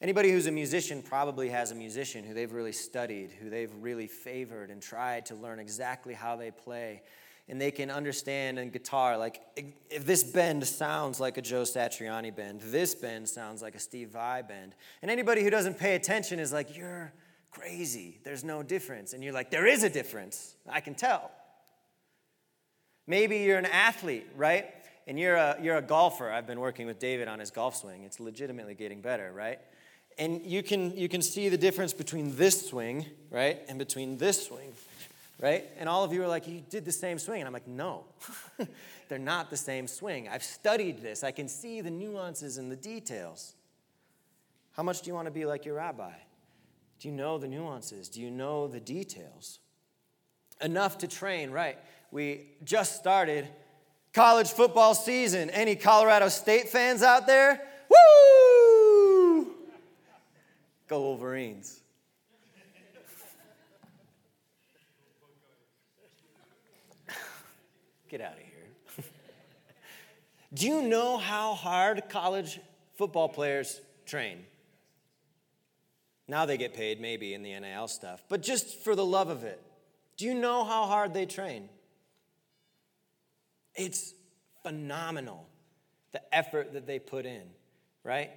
Anybody 0.01 0.31
who's 0.31 0.47
a 0.47 0.51
musician 0.51 1.01
probably 1.01 1.49
has 1.49 1.71
a 1.71 1.75
musician 1.75 2.23
who 2.25 2.33
they've 2.33 2.51
really 2.51 2.73
studied, 2.73 3.31
who 3.31 3.49
they've 3.49 3.73
really 3.79 4.07
favored 4.07 4.69
and 4.69 4.81
tried 4.81 5.25
to 5.27 5.35
learn 5.35 5.59
exactly 5.59 6.13
how 6.13 6.35
they 6.35 6.51
play. 6.51 7.01
And 7.47 7.61
they 7.61 7.71
can 7.71 7.91
understand 7.91 8.57
in 8.57 8.71
guitar, 8.71 9.17
like, 9.17 9.39
if 9.89 10.05
this 10.05 10.23
bend 10.23 10.65
sounds 10.65 11.19
like 11.19 11.37
a 11.37 11.41
Joe 11.41 11.61
Satriani 11.61 12.35
bend, 12.35 12.61
this 12.61 12.95
bend 12.95 13.29
sounds 13.29 13.61
like 13.61 13.75
a 13.75 13.79
Steve 13.79 14.09
Vai 14.09 14.41
bend. 14.41 14.73
And 15.01 15.11
anybody 15.11 15.43
who 15.43 15.51
doesn't 15.51 15.77
pay 15.77 15.95
attention 15.95 16.39
is 16.39 16.51
like, 16.51 16.75
you're 16.75 17.13
crazy. 17.51 18.19
There's 18.23 18.43
no 18.43 18.63
difference. 18.63 19.13
And 19.13 19.23
you're 19.23 19.31
like, 19.31 19.51
there 19.51 19.67
is 19.67 19.83
a 19.83 19.89
difference. 19.89 20.55
I 20.67 20.81
can 20.81 20.95
tell. 20.95 21.31
Maybe 23.07 23.37
you're 23.37 23.59
an 23.59 23.67
athlete, 23.67 24.27
right? 24.35 24.65
And 25.07 25.19
you're 25.19 25.35
a, 25.35 25.55
you're 25.61 25.77
a 25.77 25.83
golfer. 25.83 26.31
I've 26.31 26.47
been 26.47 26.59
working 26.59 26.87
with 26.87 26.97
David 26.97 27.27
on 27.27 27.39
his 27.39 27.51
golf 27.51 27.75
swing. 27.75 28.03
It's 28.03 28.19
legitimately 28.19 28.73
getting 28.73 29.01
better, 29.01 29.31
right? 29.31 29.59
And 30.17 30.45
you 30.45 30.63
can, 30.63 30.95
you 30.95 31.09
can 31.09 31.21
see 31.21 31.49
the 31.49 31.57
difference 31.57 31.93
between 31.93 32.35
this 32.35 32.69
swing, 32.69 33.05
right, 33.31 33.59
and 33.67 33.77
between 33.77 34.17
this 34.17 34.47
swing, 34.47 34.71
right? 35.41 35.65
And 35.77 35.89
all 35.89 36.03
of 36.03 36.13
you 36.13 36.23
are 36.23 36.27
like, 36.27 36.47
you 36.47 36.63
did 36.69 36.85
the 36.85 36.91
same 36.91 37.19
swing. 37.19 37.41
And 37.41 37.47
I'm 37.47 37.53
like, 37.53 37.67
no, 37.67 38.05
they're 39.09 39.19
not 39.19 39.49
the 39.49 39.57
same 39.57 39.87
swing. 39.87 40.29
I've 40.29 40.43
studied 40.43 41.01
this. 41.01 41.23
I 41.23 41.31
can 41.31 41.49
see 41.49 41.81
the 41.81 41.91
nuances 41.91 42.57
and 42.57 42.71
the 42.71 42.77
details. 42.77 43.55
How 44.71 44.83
much 44.83 45.01
do 45.01 45.09
you 45.09 45.13
want 45.13 45.27
to 45.27 45.31
be 45.31 45.45
like 45.45 45.65
your 45.65 45.75
rabbi? 45.75 46.13
Do 46.99 47.09
you 47.09 47.13
know 47.13 47.37
the 47.37 47.47
nuances? 47.47 48.07
Do 48.07 48.21
you 48.21 48.31
know 48.31 48.67
the 48.67 48.79
details? 48.79 49.59
Enough 50.61 50.99
to 50.99 51.07
train, 51.07 51.51
right? 51.51 51.77
We 52.11 52.47
just 52.63 52.95
started 52.95 53.47
college 54.13 54.49
football 54.49 54.95
season. 54.95 55.49
Any 55.49 55.75
Colorado 55.75 56.29
State 56.29 56.69
fans 56.69 57.03
out 57.03 57.27
there? 57.27 57.61
Woo! 57.89 58.24
Go 60.87 61.01
Wolverines. 61.01 61.81
Get 68.09 68.21
out 68.21 68.33
of 68.33 68.39
here. 68.39 68.69
Do 70.53 70.67
you 70.67 70.83
know 70.83 71.17
how 71.17 71.55
hard 71.55 72.03
college 72.09 72.59
football 72.97 73.27
players 73.29 73.81
train? 74.05 74.45
Now 76.27 76.45
they 76.45 76.57
get 76.57 76.73
paid, 76.73 76.99
maybe, 76.99 77.33
in 77.33 77.43
the 77.43 77.59
NIL 77.59 77.87
stuff, 77.87 78.23
but 78.29 78.41
just 78.41 78.83
for 78.83 78.95
the 78.95 79.05
love 79.05 79.29
of 79.29 79.43
it. 79.43 79.61
Do 80.17 80.25
you 80.25 80.33
know 80.33 80.63
how 80.63 80.85
hard 80.85 81.13
they 81.13 81.25
train? 81.25 81.69
It's 83.75 84.13
phenomenal, 84.63 85.47
the 86.13 86.21
effort 86.33 86.73
that 86.73 86.87
they 86.87 86.97
put 86.99 87.25
in, 87.25 87.43
right? 88.03 88.31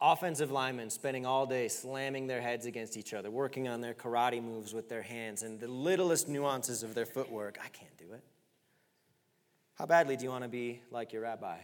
Offensive 0.00 0.50
linemen 0.50 0.90
spending 0.90 1.24
all 1.24 1.46
day 1.46 1.68
slamming 1.68 2.26
their 2.26 2.42
heads 2.42 2.66
against 2.66 2.98
each 2.98 3.14
other, 3.14 3.30
working 3.30 3.66
on 3.66 3.80
their 3.80 3.94
karate 3.94 4.42
moves 4.42 4.74
with 4.74 4.90
their 4.90 5.02
hands 5.02 5.42
and 5.42 5.58
the 5.58 5.68
littlest 5.68 6.28
nuances 6.28 6.82
of 6.82 6.94
their 6.94 7.06
footwork. 7.06 7.58
I 7.64 7.68
can't 7.68 7.96
do 7.96 8.12
it. 8.12 8.22
How 9.74 9.86
badly 9.86 10.16
do 10.16 10.24
you 10.24 10.30
want 10.30 10.44
to 10.44 10.48
be 10.48 10.82
like 10.90 11.12
your 11.12 11.22
rabbi? 11.22 11.58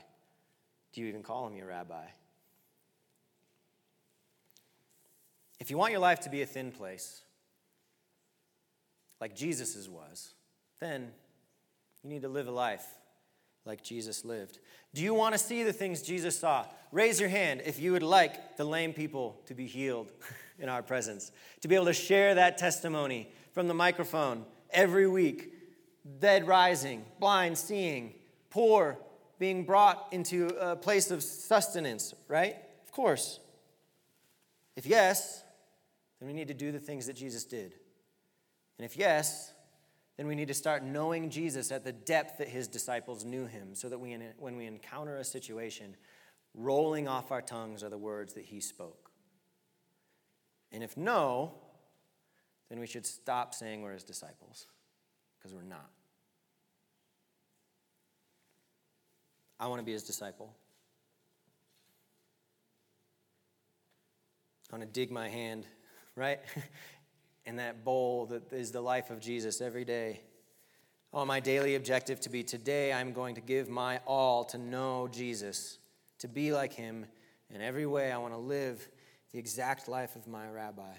Do 0.92 1.02
you 1.02 1.08
even 1.08 1.22
call 1.22 1.46
him 1.46 1.56
your 1.56 1.66
rabbi? 1.66 2.04
If 5.60 5.70
you 5.70 5.76
want 5.76 5.92
your 5.92 6.00
life 6.00 6.20
to 6.20 6.30
be 6.30 6.42
a 6.42 6.46
thin 6.46 6.72
place, 6.72 7.22
like 9.20 9.36
Jesus's 9.36 9.88
was, 9.88 10.34
then 10.80 11.12
you 12.02 12.10
need 12.10 12.22
to 12.22 12.28
live 12.28 12.48
a 12.48 12.50
life 12.50 12.86
like 13.64 13.82
Jesus 13.82 14.24
lived. 14.24 14.58
Do 14.94 15.02
you 15.02 15.14
want 15.14 15.34
to 15.34 15.38
see 15.38 15.62
the 15.62 15.72
things 15.72 16.02
Jesus 16.02 16.38
saw? 16.38 16.66
Raise 16.90 17.20
your 17.20 17.28
hand 17.28 17.62
if 17.64 17.80
you 17.80 17.92
would 17.92 18.02
like 18.02 18.56
the 18.56 18.64
lame 18.64 18.92
people 18.92 19.40
to 19.46 19.54
be 19.54 19.66
healed 19.66 20.12
in 20.58 20.68
our 20.68 20.82
presence, 20.82 21.32
to 21.60 21.68
be 21.68 21.74
able 21.74 21.86
to 21.86 21.92
share 21.92 22.34
that 22.34 22.58
testimony 22.58 23.28
from 23.52 23.68
the 23.68 23.74
microphone 23.74 24.44
every 24.70 25.08
week. 25.08 25.54
Dead 26.18 26.46
rising, 26.46 27.04
blind 27.20 27.56
seeing, 27.56 28.14
poor 28.50 28.98
being 29.38 29.64
brought 29.64 30.08
into 30.12 30.48
a 30.60 30.76
place 30.76 31.10
of 31.10 31.22
sustenance, 31.22 32.14
right? 32.28 32.56
Of 32.84 32.92
course. 32.92 33.40
If 34.76 34.86
yes, 34.86 35.42
then 36.18 36.28
we 36.28 36.32
need 36.32 36.48
to 36.48 36.54
do 36.54 36.72
the 36.72 36.78
things 36.78 37.06
that 37.06 37.16
Jesus 37.16 37.44
did. 37.44 37.74
And 38.78 38.84
if 38.84 38.96
yes, 38.96 39.51
then 40.16 40.26
we 40.26 40.34
need 40.34 40.48
to 40.48 40.54
start 40.54 40.82
knowing 40.82 41.30
Jesus 41.30 41.72
at 41.72 41.84
the 41.84 41.92
depth 41.92 42.38
that 42.38 42.48
his 42.48 42.68
disciples 42.68 43.24
knew 43.24 43.46
him 43.46 43.74
so 43.74 43.88
that 43.88 43.98
we, 43.98 44.16
when 44.38 44.56
we 44.56 44.66
encounter 44.66 45.16
a 45.16 45.24
situation, 45.24 45.96
rolling 46.54 47.08
off 47.08 47.32
our 47.32 47.42
tongues 47.42 47.82
are 47.82 47.88
the 47.88 47.98
words 47.98 48.34
that 48.34 48.44
he 48.44 48.60
spoke. 48.60 49.10
And 50.70 50.82
if 50.82 50.96
no, 50.96 51.54
then 52.68 52.78
we 52.78 52.86
should 52.86 53.06
stop 53.06 53.54
saying 53.54 53.82
we're 53.82 53.92
his 53.92 54.04
disciples 54.04 54.66
because 55.38 55.54
we're 55.54 55.62
not. 55.62 55.90
I 59.58 59.66
want 59.66 59.80
to 59.80 59.84
be 59.84 59.92
his 59.92 60.02
disciple. 60.02 60.54
I 64.70 64.76
want 64.76 64.88
to 64.88 65.00
dig 65.00 65.10
my 65.10 65.28
hand 65.28 65.66
right? 66.16 66.40
In 67.44 67.56
that 67.56 67.84
bowl 67.84 68.26
that 68.26 68.52
is 68.52 68.70
the 68.70 68.80
life 68.80 69.10
of 69.10 69.20
Jesus 69.20 69.60
every 69.60 69.84
day. 69.84 70.20
Oh, 71.12 71.24
my 71.24 71.40
daily 71.40 71.74
objective 71.74 72.20
to 72.20 72.30
be 72.30 72.42
today 72.42 72.92
I'm 72.92 73.12
going 73.12 73.34
to 73.34 73.40
give 73.40 73.68
my 73.68 74.00
all 74.06 74.44
to 74.44 74.58
know 74.58 75.08
Jesus, 75.10 75.78
to 76.20 76.28
be 76.28 76.52
like 76.52 76.72
him 76.72 77.06
in 77.50 77.60
every 77.60 77.86
way. 77.86 78.10
I 78.10 78.18
want 78.18 78.32
to 78.32 78.38
live 78.38 78.88
the 79.32 79.38
exact 79.38 79.88
life 79.88 80.16
of 80.16 80.26
my 80.26 80.48
rabbi. 80.48 80.94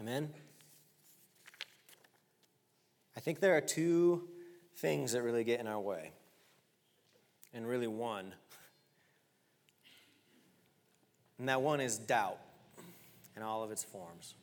Amen? 0.00 0.30
I 3.16 3.20
think 3.20 3.40
there 3.40 3.56
are 3.56 3.60
two 3.60 4.28
things 4.76 5.12
that 5.12 5.22
really 5.22 5.44
get 5.44 5.60
in 5.60 5.66
our 5.66 5.80
way, 5.80 6.12
and 7.52 7.66
really 7.66 7.86
one. 7.86 8.32
And 11.38 11.48
that 11.48 11.62
one 11.62 11.80
is 11.80 11.98
doubt 11.98 12.38
in 13.36 13.42
all 13.42 13.62
of 13.62 13.70
its 13.70 13.84
forms. 13.84 14.34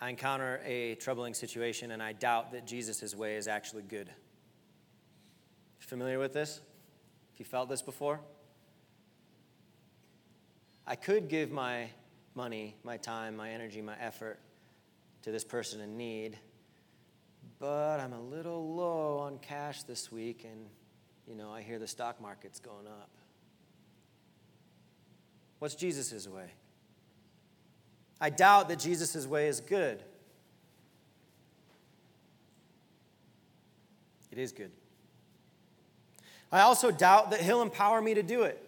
I 0.00 0.10
encounter 0.10 0.60
a 0.64 0.94
troubling 0.94 1.34
situation 1.34 1.90
and 1.90 2.02
I 2.02 2.12
doubt 2.12 2.52
that 2.52 2.66
Jesus' 2.66 3.14
way 3.16 3.34
is 3.34 3.48
actually 3.48 3.82
good. 3.82 4.08
Familiar 5.80 6.18
with 6.18 6.34
this? 6.34 6.60
If 7.32 7.40
you 7.40 7.46
felt 7.46 7.68
this 7.68 7.82
before? 7.82 8.20
I 10.86 10.94
could 10.94 11.28
give 11.28 11.50
my 11.50 11.88
money, 12.34 12.76
my 12.84 12.96
time, 12.96 13.36
my 13.36 13.50
energy, 13.50 13.82
my 13.82 13.96
effort 13.98 14.38
to 15.22 15.32
this 15.32 15.44
person 15.44 15.80
in 15.80 15.96
need, 15.96 16.38
but 17.58 17.98
I'm 17.98 18.12
a 18.12 18.20
little 18.20 18.74
low 18.74 19.18
on 19.18 19.38
cash 19.38 19.82
this 19.82 20.12
week 20.12 20.44
and, 20.44 20.66
you 21.26 21.34
know, 21.34 21.50
I 21.52 21.62
hear 21.62 21.78
the 21.78 21.88
stock 21.88 22.20
market's 22.20 22.60
going 22.60 22.86
up. 22.86 23.10
What's 25.58 25.74
Jesus' 25.74 26.26
way? 26.28 26.50
I 28.20 28.30
doubt 28.30 28.68
that 28.68 28.78
Jesus' 28.78 29.26
way 29.26 29.48
is 29.48 29.60
good. 29.60 30.02
It 34.30 34.38
is 34.38 34.52
good. 34.52 34.70
I 36.50 36.60
also 36.60 36.90
doubt 36.90 37.30
that 37.30 37.40
He'll 37.40 37.62
empower 37.62 38.00
me 38.00 38.14
to 38.14 38.22
do 38.22 38.42
it, 38.42 38.62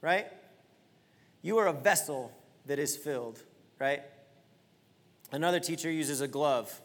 right? 0.00 0.26
You 1.42 1.58
are 1.58 1.66
a 1.66 1.72
vessel 1.72 2.32
that 2.66 2.78
is 2.78 2.96
filled, 2.96 3.42
right? 3.78 4.02
Another 5.32 5.60
teacher 5.60 5.90
uses 5.90 6.20
a 6.20 6.28
glove, 6.28 6.80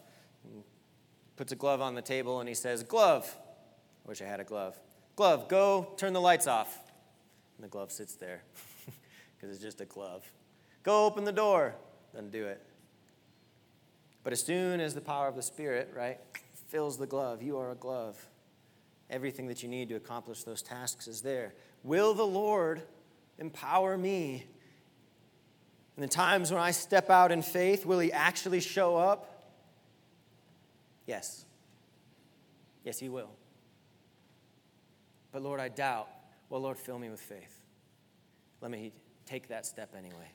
puts 1.35 1.51
a 1.51 1.55
glove 1.55 1.81
on 1.81 1.95
the 1.95 2.01
table, 2.01 2.39
and 2.39 2.49
he 2.49 2.55
says, 2.55 2.81
Glove. 2.83 3.35
I 4.05 4.09
wish 4.09 4.21
I 4.21 4.25
had 4.25 4.39
a 4.39 4.45
glove. 4.45 4.79
Glove, 5.15 5.49
go 5.49 5.89
turn 5.97 6.13
the 6.13 6.21
lights 6.21 6.47
off. 6.47 6.79
And 7.57 7.65
the 7.65 7.69
glove 7.69 7.91
sits 7.91 8.15
there 8.15 8.43
because 9.37 9.55
it's 9.55 9.63
just 9.63 9.81
a 9.81 9.85
glove. 9.85 10.23
Go 10.83 11.05
open 11.05 11.23
the 11.23 11.31
door. 11.31 11.75
Doesn't 12.13 12.31
do 12.31 12.45
it. 12.45 12.63
But 14.23 14.33
as 14.33 14.41
soon 14.41 14.79
as 14.79 14.93
the 14.93 15.01
power 15.01 15.27
of 15.27 15.35
the 15.35 15.41
Spirit, 15.41 15.93
right, 15.95 16.19
fills 16.67 16.97
the 16.97 17.07
glove, 17.07 17.41
you 17.41 17.57
are 17.57 17.71
a 17.71 17.75
glove. 17.75 18.17
Everything 19.09 19.47
that 19.47 19.63
you 19.63 19.69
need 19.69 19.89
to 19.89 19.95
accomplish 19.95 20.43
those 20.43 20.61
tasks 20.61 21.07
is 21.07 21.21
there. 21.21 21.53
Will 21.83 22.13
the 22.13 22.25
Lord 22.25 22.81
empower 23.37 23.97
me? 23.97 24.45
In 25.95 26.01
the 26.01 26.07
times 26.07 26.51
when 26.51 26.61
I 26.61 26.71
step 26.71 27.09
out 27.09 27.31
in 27.31 27.41
faith, 27.41 27.85
will 27.85 27.99
He 27.99 28.11
actually 28.11 28.59
show 28.59 28.97
up? 28.97 29.53
Yes. 31.05 31.45
Yes, 32.83 32.99
He 32.99 33.09
will. 33.09 33.29
But 35.31 35.41
Lord, 35.41 35.59
I 35.59 35.69
doubt. 35.69 36.09
Well, 36.49 36.61
Lord, 36.61 36.77
fill 36.77 36.99
me 36.99 37.09
with 37.09 37.21
faith. 37.21 37.61
Let 38.61 38.71
me 38.71 38.91
take 39.27 39.49
that 39.49 39.65
step 39.65 39.93
anyway. 39.97 40.31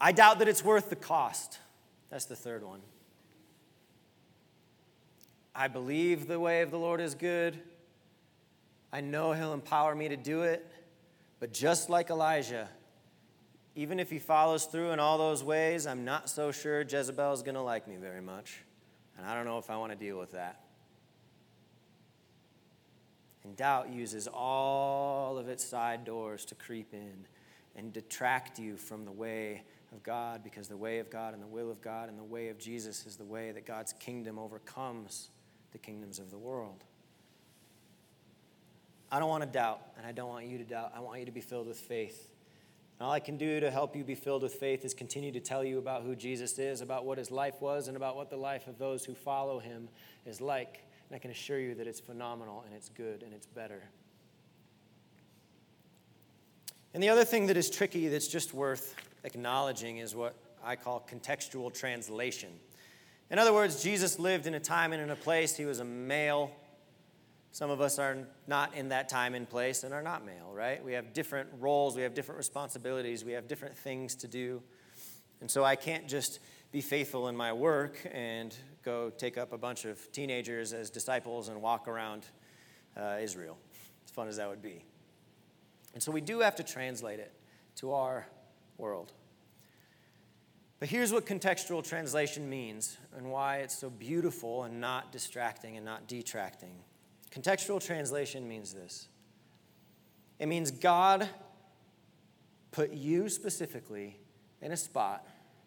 I 0.00 0.12
doubt 0.12 0.38
that 0.40 0.48
it's 0.48 0.64
worth 0.64 0.90
the 0.90 0.96
cost. 0.96 1.58
That's 2.10 2.26
the 2.26 2.36
third 2.36 2.62
one. 2.62 2.80
I 5.54 5.68
believe 5.68 6.26
the 6.26 6.40
way 6.40 6.62
of 6.62 6.70
the 6.70 6.78
Lord 6.78 7.00
is 7.00 7.14
good. 7.14 7.58
I 8.92 9.00
know 9.00 9.32
He'll 9.32 9.52
empower 9.52 9.94
me 9.94 10.08
to 10.08 10.16
do 10.16 10.42
it. 10.42 10.66
But 11.42 11.52
just 11.52 11.90
like 11.90 12.08
Elijah, 12.08 12.68
even 13.74 13.98
if 13.98 14.08
he 14.08 14.20
follows 14.20 14.66
through 14.66 14.90
in 14.92 15.00
all 15.00 15.18
those 15.18 15.42
ways, 15.42 15.88
I'm 15.88 16.04
not 16.04 16.30
so 16.30 16.52
sure 16.52 16.82
Jezebel 16.82 17.32
is 17.32 17.42
going 17.42 17.56
to 17.56 17.62
like 17.62 17.88
me 17.88 17.96
very 17.96 18.20
much. 18.20 18.60
And 19.18 19.26
I 19.26 19.34
don't 19.34 19.44
know 19.44 19.58
if 19.58 19.68
I 19.68 19.76
want 19.76 19.90
to 19.90 19.98
deal 19.98 20.20
with 20.20 20.30
that. 20.32 20.60
And 23.44 23.56
doubt 23.56 23.92
uses 23.92 24.28
all 24.28 25.36
of 25.36 25.48
its 25.48 25.64
side 25.64 26.04
doors 26.04 26.44
to 26.46 26.54
creep 26.54 26.94
in 26.94 27.26
and 27.74 27.92
detract 27.92 28.58
you 28.58 28.76
from 28.76 29.04
the 29.04 29.12
way 29.12 29.62
of 29.92 30.02
God 30.02 30.42
because 30.44 30.68
the 30.68 30.76
way 30.76 30.98
of 30.98 31.10
God 31.10 31.34
and 31.34 31.42
the 31.42 31.46
will 31.46 31.70
of 31.70 31.80
God 31.80 32.08
and 32.08 32.18
the 32.18 32.24
way 32.24 32.48
of 32.48 32.58
Jesus 32.58 33.06
is 33.06 33.16
the 33.16 33.24
way 33.24 33.50
that 33.52 33.66
God's 33.66 33.92
kingdom 33.94 34.38
overcomes 34.38 35.30
the 35.72 35.78
kingdoms 35.78 36.18
of 36.18 36.30
the 36.30 36.38
world. 36.38 36.84
I 39.10 39.18
don't 39.18 39.28
want 39.28 39.42
to 39.42 39.48
doubt, 39.48 39.80
and 39.98 40.06
I 40.06 40.12
don't 40.12 40.28
want 40.28 40.46
you 40.46 40.56
to 40.58 40.64
doubt. 40.64 40.92
I 40.96 41.00
want 41.00 41.20
you 41.20 41.26
to 41.26 41.32
be 41.32 41.42
filled 41.42 41.66
with 41.66 41.78
faith. 41.78 42.30
And 42.98 43.06
all 43.06 43.12
I 43.12 43.20
can 43.20 43.36
do 43.36 43.60
to 43.60 43.70
help 43.70 43.94
you 43.94 44.04
be 44.04 44.14
filled 44.14 44.42
with 44.42 44.54
faith 44.54 44.86
is 44.86 44.94
continue 44.94 45.32
to 45.32 45.40
tell 45.40 45.62
you 45.62 45.78
about 45.78 46.02
who 46.02 46.16
Jesus 46.16 46.58
is, 46.58 46.80
about 46.80 47.04
what 47.04 47.18
his 47.18 47.30
life 47.30 47.60
was, 47.60 47.88
and 47.88 47.96
about 47.96 48.16
what 48.16 48.30
the 48.30 48.36
life 48.36 48.66
of 48.68 48.78
those 48.78 49.04
who 49.04 49.14
follow 49.14 49.58
him 49.58 49.88
is 50.24 50.40
like. 50.40 50.86
And 51.12 51.16
I 51.16 51.20
can 51.20 51.30
assure 51.30 51.58
you 51.58 51.74
that 51.74 51.86
it's 51.86 52.00
phenomenal 52.00 52.62
and 52.64 52.74
it's 52.74 52.88
good 52.88 53.22
and 53.22 53.34
it's 53.34 53.44
better. 53.44 53.82
And 56.94 57.02
the 57.02 57.10
other 57.10 57.26
thing 57.26 57.48
that 57.48 57.56
is 57.58 57.68
tricky 57.68 58.08
that's 58.08 58.28
just 58.28 58.54
worth 58.54 58.94
acknowledging 59.22 59.98
is 59.98 60.16
what 60.16 60.34
I 60.64 60.74
call 60.74 61.06
contextual 61.06 61.70
translation. 61.78 62.48
In 63.30 63.38
other 63.38 63.52
words, 63.52 63.82
Jesus 63.82 64.18
lived 64.18 64.46
in 64.46 64.54
a 64.54 64.58
time 64.58 64.94
and 64.94 65.02
in 65.02 65.10
a 65.10 65.14
place. 65.14 65.54
He 65.54 65.66
was 65.66 65.80
a 65.80 65.84
male. 65.84 66.50
Some 67.50 67.68
of 67.68 67.82
us 67.82 67.98
are 67.98 68.16
not 68.46 68.74
in 68.74 68.88
that 68.88 69.10
time 69.10 69.34
and 69.34 69.46
place 69.46 69.84
and 69.84 69.92
are 69.92 70.00
not 70.00 70.24
male, 70.24 70.50
right? 70.54 70.82
We 70.82 70.94
have 70.94 71.12
different 71.12 71.50
roles, 71.60 71.94
we 71.94 72.04
have 72.04 72.14
different 72.14 72.38
responsibilities, 72.38 73.22
we 73.22 73.32
have 73.32 73.48
different 73.48 73.76
things 73.76 74.14
to 74.14 74.28
do. 74.28 74.62
And 75.42 75.50
so 75.50 75.62
I 75.62 75.76
can't 75.76 76.08
just 76.08 76.38
be 76.72 76.80
faithful 76.80 77.28
in 77.28 77.36
my 77.36 77.52
work 77.52 77.98
and 78.12 78.56
go 78.82 79.10
take 79.10 79.36
up 79.36 79.52
a 79.52 79.58
bunch 79.58 79.84
of 79.84 80.10
teenagers 80.10 80.72
as 80.72 80.88
disciples 80.88 81.48
and 81.48 81.60
walk 81.60 81.86
around 81.86 82.24
uh, 82.96 83.18
Israel, 83.20 83.58
as 84.06 84.10
fun 84.10 84.26
as 84.26 84.38
that 84.38 84.48
would 84.48 84.62
be. 84.62 84.82
And 85.92 86.02
so 86.02 86.10
we 86.10 86.22
do 86.22 86.40
have 86.40 86.56
to 86.56 86.62
translate 86.62 87.20
it 87.20 87.30
to 87.76 87.92
our 87.92 88.26
world. 88.78 89.12
But 90.80 90.88
here's 90.88 91.12
what 91.12 91.26
contextual 91.26 91.86
translation 91.86 92.48
means 92.48 92.96
and 93.16 93.30
why 93.30 93.58
it's 93.58 93.78
so 93.78 93.90
beautiful 93.90 94.64
and 94.64 94.80
not 94.80 95.12
distracting 95.12 95.76
and 95.76 95.84
not 95.84 96.08
detracting. 96.08 96.74
Contextual 97.30 97.84
translation 97.84 98.48
means 98.48 98.72
this 98.72 99.08
it 100.38 100.46
means 100.46 100.70
God 100.70 101.28
put 102.72 102.92
you 102.92 103.28
specifically 103.28 104.18
in 104.62 104.72
a 104.72 104.76
spot 104.76 105.26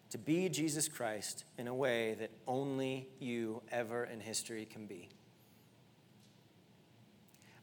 to 0.10 0.18
be 0.18 0.50
Jesus 0.50 0.88
Christ 0.88 1.46
in 1.58 1.68
a 1.68 1.74
way 1.74 2.16
that 2.16 2.32
only 2.48 3.08
you 3.20 3.62
ever 3.72 4.06
in 4.06 4.20
history 4.20 4.66
can 4.66 4.86
be. 4.86 5.10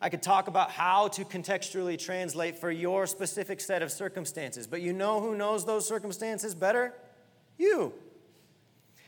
I 0.00 0.08
could 0.08 0.22
talk 0.22 0.48
about 0.48 0.72
how 0.72 1.06
to 1.08 1.24
contextually 1.24 1.96
translate 1.96 2.58
for 2.58 2.72
your 2.72 3.06
specific 3.06 3.60
set 3.60 3.82
of 3.82 3.92
circumstances, 3.92 4.66
but 4.66 4.82
you 4.82 4.92
know 4.92 5.20
who 5.20 5.36
knows 5.36 5.64
those 5.64 5.86
circumstances 5.86 6.56
better? 6.56 6.92
You. 7.56 7.92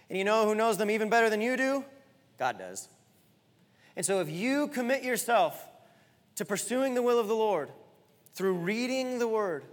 And 0.09 0.17
you 0.17 0.25
know 0.25 0.47
who 0.47 0.55
knows 0.55 0.79
them 0.79 0.91
even 0.91 1.11
better 1.11 1.29
than 1.29 1.41
you 1.41 1.57
do? 1.57 1.85
God 2.39 2.59
does. 2.59 2.89
And 3.97 4.07
so 4.07 4.21
if 4.21 4.31
you 4.31 4.69
commit 4.69 5.03
yourself 5.03 5.69
to 6.37 6.45
pursuing 6.45 6.95
the 6.95 7.03
will 7.03 7.19
of 7.19 7.27
the 7.27 7.35
Lord 7.35 7.71
through 8.35 8.55
reading 8.55 9.19
the 9.19 9.29
Word, 9.29 9.65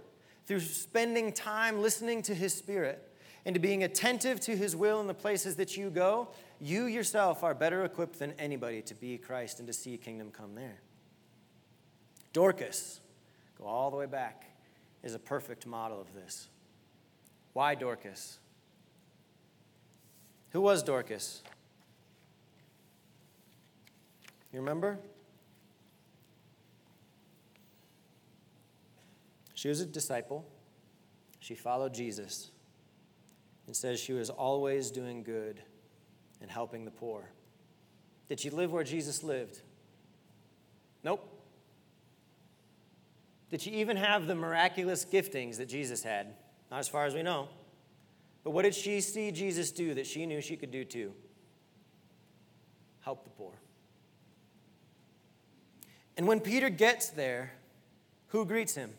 through 0.46 0.60
spending 0.60 1.32
time 1.32 1.80
listening 1.80 2.22
to 2.22 2.34
His 2.34 2.52
Spirit, 2.52 3.08
and 3.44 3.54
to 3.54 3.60
being 3.60 3.82
attentive 3.82 4.40
to 4.40 4.56
His 4.56 4.76
will 4.76 5.00
in 5.00 5.06
the 5.06 5.14
places 5.14 5.56
that 5.56 5.76
you 5.76 5.90
go, 5.90 6.28
you 6.60 6.86
yourself 6.86 7.42
are 7.42 7.54
better 7.54 7.84
equipped 7.84 8.18
than 8.18 8.32
anybody 8.38 8.82
to 8.82 8.94
be 8.94 9.18
Christ 9.18 9.58
and 9.58 9.66
to 9.66 9.72
see 9.72 9.96
kingdom 9.96 10.30
come 10.30 10.54
there. 10.54 10.80
Dorcas, 12.32 13.00
go 13.58 13.64
all 13.64 13.90
the 13.90 13.96
way 13.96 14.06
back, 14.06 14.44
is 15.02 15.14
a 15.14 15.18
perfect 15.18 15.66
model 15.66 16.00
of 16.00 16.14
this. 16.14 16.48
Why 17.52 17.74
Dorcas? 17.74 18.38
Who 20.50 20.60
was 20.60 20.82
Dorcas? 20.82 21.42
You 24.52 24.60
remember? 24.60 24.98
She 29.54 29.68
was 29.68 29.80
a 29.80 29.86
disciple. 29.86 30.44
She 31.40 31.54
followed 31.54 31.94
Jesus. 31.94 32.50
And 33.66 33.76
says 33.76 34.00
she 34.00 34.12
was 34.12 34.30
always 34.30 34.90
doing 34.90 35.22
good 35.22 35.62
and 36.40 36.50
helping 36.50 36.84
the 36.84 36.90
poor. 36.90 37.30
Did 38.28 38.40
she 38.40 38.50
live 38.50 38.72
where 38.72 38.84
Jesus 38.84 39.22
lived? 39.22 39.60
Nope. 41.04 41.28
Did 43.50 43.60
she 43.60 43.70
even 43.72 43.96
have 43.96 44.26
the 44.26 44.34
miraculous 44.34 45.04
giftings 45.04 45.58
that 45.58 45.68
Jesus 45.68 46.02
had? 46.02 46.34
Not 46.70 46.80
as 46.80 46.88
far 46.88 47.04
as 47.04 47.14
we 47.14 47.22
know. 47.22 47.48
But 48.44 48.52
what 48.52 48.62
did 48.62 48.74
she 48.74 49.00
see 49.00 49.30
Jesus 49.30 49.70
do 49.70 49.94
that 49.94 50.06
she 50.06 50.26
knew 50.26 50.40
she 50.40 50.56
could 50.56 50.70
do 50.70 50.84
too? 50.84 51.12
Help 53.00 53.24
the 53.24 53.30
poor. 53.30 53.52
And 56.16 56.26
when 56.26 56.40
Peter 56.40 56.70
gets 56.70 57.10
there, 57.10 57.52
who 58.28 58.44
greets 58.44 58.74
him? 58.74 58.90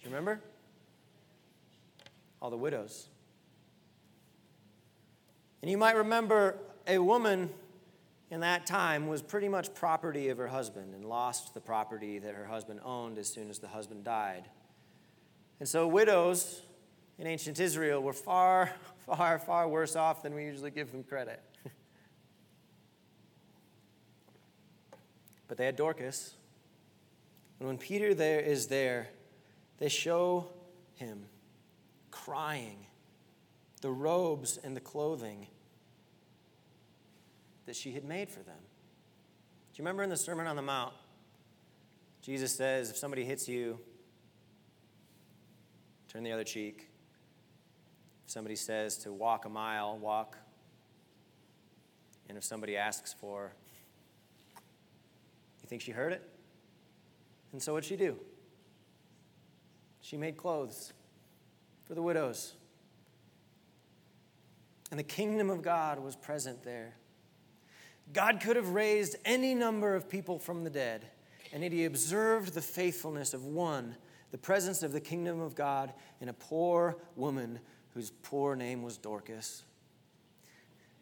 Do 0.00 0.08
you 0.08 0.14
remember? 0.14 0.40
All 2.40 2.50
the 2.50 2.56
widows. 2.56 3.08
And 5.62 5.70
you 5.70 5.76
might 5.76 5.96
remember 5.96 6.56
a 6.86 6.98
woman 6.98 7.50
in 8.30 8.40
that 8.40 8.66
time 8.66 9.08
was 9.08 9.22
pretty 9.22 9.48
much 9.48 9.74
property 9.74 10.28
of 10.28 10.38
her 10.38 10.48
husband 10.48 10.94
and 10.94 11.04
lost 11.04 11.54
the 11.54 11.60
property 11.60 12.18
that 12.18 12.34
her 12.34 12.46
husband 12.46 12.80
owned 12.84 13.18
as 13.18 13.28
soon 13.28 13.50
as 13.50 13.58
the 13.58 13.68
husband 13.68 14.04
died. 14.04 14.44
And 15.60 15.68
so, 15.68 15.88
widows 15.88 16.62
in 17.18 17.26
ancient 17.26 17.58
Israel 17.58 18.02
were 18.02 18.12
far, 18.12 18.72
far, 19.06 19.38
far 19.38 19.68
worse 19.68 19.96
off 19.96 20.22
than 20.22 20.34
we 20.34 20.44
usually 20.44 20.70
give 20.70 20.92
them 20.92 21.02
credit. 21.02 21.42
but 25.48 25.56
they 25.56 25.64
had 25.64 25.76
Dorcas. 25.76 26.34
And 27.58 27.66
when 27.66 27.78
Peter 27.78 28.14
there 28.14 28.40
is 28.40 28.68
there, 28.68 29.08
they 29.78 29.88
show 29.88 30.48
him 30.94 31.24
crying 32.24 32.86
the 33.80 33.90
robes 33.90 34.58
and 34.62 34.76
the 34.76 34.80
clothing 34.80 35.46
that 37.66 37.76
she 37.76 37.92
had 37.92 38.04
made 38.04 38.28
for 38.28 38.40
them. 38.40 38.58
Do 38.58 39.76
you 39.76 39.84
remember 39.84 40.02
in 40.02 40.10
the 40.10 40.16
Sermon 40.16 40.46
on 40.46 40.56
the 40.56 40.62
Mount? 40.62 40.94
Jesus 42.22 42.54
says, 42.54 42.90
if 42.90 42.96
somebody 42.96 43.24
hits 43.24 43.48
you, 43.48 43.78
turn 46.08 46.24
the 46.24 46.32
other 46.32 46.44
cheek. 46.44 46.88
If 48.26 48.32
somebody 48.32 48.56
says 48.56 48.96
to 48.98 49.12
walk 49.12 49.44
a 49.44 49.48
mile, 49.48 49.96
walk. 49.96 50.36
And 52.28 52.36
if 52.36 52.44
somebody 52.44 52.76
asks 52.76 53.14
for, 53.14 53.52
you 55.62 55.68
think 55.68 55.82
she 55.82 55.92
heard 55.92 56.12
it? 56.12 56.28
And 57.52 57.62
so 57.62 57.74
what'd 57.74 57.88
she 57.88 57.96
do? 57.96 58.16
She 60.00 60.16
made 60.16 60.36
clothes 60.36 60.92
for 61.88 61.94
the 61.94 62.02
widows. 62.02 62.54
And 64.90 65.00
the 65.00 65.04
kingdom 65.04 65.50
of 65.50 65.62
God 65.62 65.98
was 65.98 66.14
present 66.14 66.62
there. 66.62 66.94
God 68.12 68.40
could 68.40 68.56
have 68.56 68.70
raised 68.70 69.16
any 69.24 69.54
number 69.54 69.94
of 69.94 70.08
people 70.08 70.38
from 70.38 70.64
the 70.64 70.70
dead, 70.70 71.06
and 71.52 71.62
yet 71.62 71.72
he 71.72 71.84
observed 71.84 72.54
the 72.54 72.62
faithfulness 72.62 73.34
of 73.34 73.44
one, 73.44 73.96
the 74.30 74.38
presence 74.38 74.82
of 74.82 74.92
the 74.92 75.00
kingdom 75.00 75.40
of 75.40 75.54
God 75.54 75.92
in 76.20 76.28
a 76.28 76.34
poor 76.34 76.96
woman 77.16 77.58
whose 77.94 78.10
poor 78.22 78.54
name 78.54 78.82
was 78.82 78.96
Dorcas. 78.96 79.64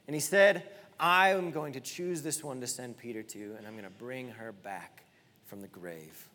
And 0.07 0.15
he 0.15 0.21
said, 0.21 0.65
I 0.99 1.31
am 1.31 1.51
going 1.51 1.73
to 1.75 1.81
choose 1.81 2.23
this 2.23 2.43
one 2.43 2.61
to 2.61 2.67
send 2.67 2.97
Peter 2.97 3.23
to, 3.23 3.55
and 3.59 3.67
I'm 3.67 3.75
going 3.75 3.85
to 3.85 3.91
bring 3.91 4.31
her 4.31 4.53
back 4.53 5.05
from 5.45 5.61
the 5.61 5.69
grave. 5.69 6.29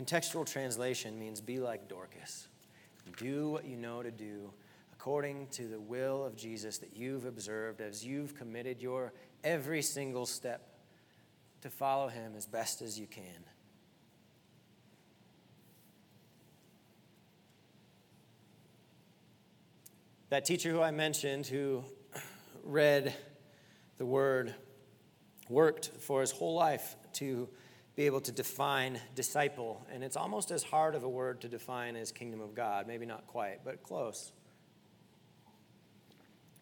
Contextual 0.00 0.50
translation 0.50 1.18
means 1.18 1.42
be 1.42 1.58
like 1.58 1.86
Dorcas. 1.86 2.48
Do 3.18 3.50
what 3.50 3.66
you 3.66 3.76
know 3.76 4.02
to 4.02 4.10
do 4.10 4.50
according 4.94 5.48
to 5.48 5.68
the 5.68 5.78
will 5.78 6.24
of 6.24 6.36
Jesus 6.36 6.78
that 6.78 6.96
you've 6.96 7.26
observed 7.26 7.82
as 7.82 8.02
you've 8.02 8.34
committed 8.34 8.80
your 8.80 9.12
every 9.44 9.82
single 9.82 10.24
step 10.24 10.78
to 11.60 11.68
follow 11.68 12.08
him 12.08 12.32
as 12.34 12.46
best 12.46 12.80
as 12.80 12.98
you 12.98 13.06
can. 13.06 13.44
That 20.30 20.46
teacher 20.46 20.70
who 20.70 20.80
I 20.80 20.92
mentioned, 20.92 21.46
who 21.46 21.84
read 22.64 23.12
the 23.98 24.06
word, 24.06 24.54
worked 25.50 25.90
for 26.00 26.22
his 26.22 26.30
whole 26.30 26.54
life 26.54 26.96
to 27.14 27.50
be 28.00 28.06
able 28.06 28.22
to 28.22 28.32
define 28.32 28.98
disciple. 29.14 29.86
And 29.92 30.02
it's 30.02 30.16
almost 30.16 30.50
as 30.50 30.62
hard 30.62 30.94
of 30.94 31.04
a 31.04 31.08
word 31.08 31.42
to 31.42 31.48
define 31.48 31.96
as 31.96 32.10
kingdom 32.10 32.40
of 32.40 32.54
God. 32.54 32.86
Maybe 32.86 33.04
not 33.04 33.26
quite, 33.26 33.62
but 33.62 33.82
close. 33.82 34.32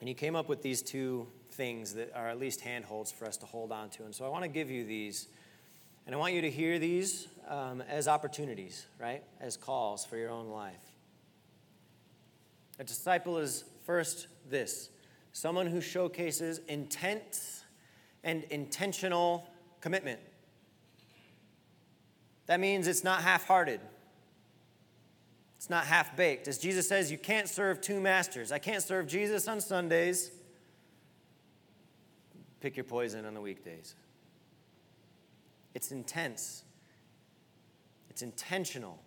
And 0.00 0.08
he 0.08 0.14
came 0.14 0.34
up 0.34 0.48
with 0.48 0.62
these 0.62 0.82
two 0.82 1.28
things 1.52 1.94
that 1.94 2.10
are 2.12 2.28
at 2.28 2.40
least 2.40 2.62
handholds 2.62 3.12
for 3.12 3.24
us 3.24 3.36
to 3.36 3.46
hold 3.46 3.70
on 3.70 3.88
to. 3.90 4.02
And 4.02 4.12
so 4.12 4.24
I 4.24 4.28
want 4.30 4.42
to 4.42 4.48
give 4.48 4.68
you 4.68 4.84
these. 4.84 5.28
And 6.06 6.14
I 6.16 6.18
want 6.18 6.34
you 6.34 6.40
to 6.40 6.50
hear 6.50 6.80
these 6.80 7.28
um, 7.46 7.84
as 7.88 8.08
opportunities, 8.08 8.86
right? 9.00 9.22
As 9.40 9.56
calls 9.56 10.04
for 10.04 10.16
your 10.16 10.30
own 10.30 10.48
life. 10.48 10.90
A 12.80 12.84
disciple 12.84 13.38
is 13.38 13.62
first 13.86 14.26
this 14.50 14.90
someone 15.30 15.68
who 15.68 15.80
showcases 15.80 16.58
intense 16.66 17.62
and 18.24 18.42
intentional 18.50 19.48
commitment. 19.80 20.18
That 22.48 22.60
means 22.60 22.88
it's 22.88 23.04
not 23.04 23.22
half 23.22 23.46
hearted. 23.46 23.80
It's 25.56 25.70
not 25.70 25.86
half 25.86 26.16
baked. 26.16 26.48
As 26.48 26.58
Jesus 26.58 26.88
says, 26.88 27.12
you 27.12 27.18
can't 27.18 27.48
serve 27.48 27.80
two 27.80 28.00
masters. 28.00 28.52
I 28.52 28.58
can't 28.58 28.82
serve 28.82 29.06
Jesus 29.06 29.46
on 29.48 29.60
Sundays. 29.60 30.32
Pick 32.60 32.76
your 32.76 32.84
poison 32.84 33.24
on 33.24 33.34
the 33.34 33.40
weekdays. 33.40 33.94
It's 35.74 35.92
intense, 35.92 36.64
it's 38.10 38.22
intentional. 38.22 38.98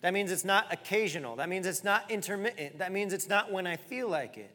That 0.00 0.12
means 0.12 0.32
it's 0.32 0.44
not 0.44 0.72
occasional. 0.72 1.36
That 1.36 1.48
means 1.48 1.64
it's 1.64 1.84
not 1.84 2.10
intermittent. 2.10 2.78
That 2.80 2.90
means 2.90 3.12
it's 3.12 3.28
not 3.28 3.52
when 3.52 3.68
I 3.68 3.76
feel 3.76 4.08
like 4.08 4.36
it. 4.36 4.52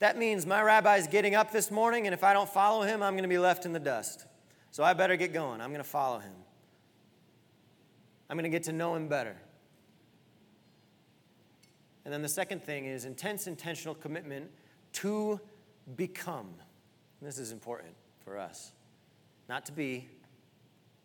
That 0.00 0.18
means 0.18 0.44
my 0.44 0.60
rabbi's 0.60 1.06
getting 1.06 1.36
up 1.36 1.52
this 1.52 1.70
morning, 1.70 2.08
and 2.08 2.14
if 2.14 2.24
I 2.24 2.32
don't 2.32 2.48
follow 2.48 2.82
him, 2.82 3.00
I'm 3.00 3.12
going 3.12 3.22
to 3.22 3.28
be 3.28 3.38
left 3.38 3.64
in 3.64 3.72
the 3.72 3.78
dust. 3.78 4.26
So 4.72 4.82
I 4.82 4.94
better 4.94 5.14
get 5.14 5.32
going. 5.32 5.60
I'm 5.60 5.70
going 5.70 5.84
to 5.84 5.88
follow 5.88 6.18
him. 6.18 6.32
I'm 8.28 8.36
going 8.36 8.44
to 8.44 8.50
get 8.50 8.64
to 8.64 8.72
know 8.72 8.94
him 8.94 9.08
better. 9.08 9.36
And 12.04 12.12
then 12.12 12.22
the 12.22 12.28
second 12.28 12.62
thing 12.62 12.86
is 12.86 13.04
intense, 13.04 13.46
intentional 13.46 13.94
commitment 13.94 14.50
to 14.94 15.40
become. 15.96 16.48
And 17.20 17.28
this 17.28 17.38
is 17.38 17.52
important 17.52 17.94
for 18.24 18.38
us. 18.38 18.72
Not 19.48 19.66
to 19.66 19.72
be, 19.72 20.08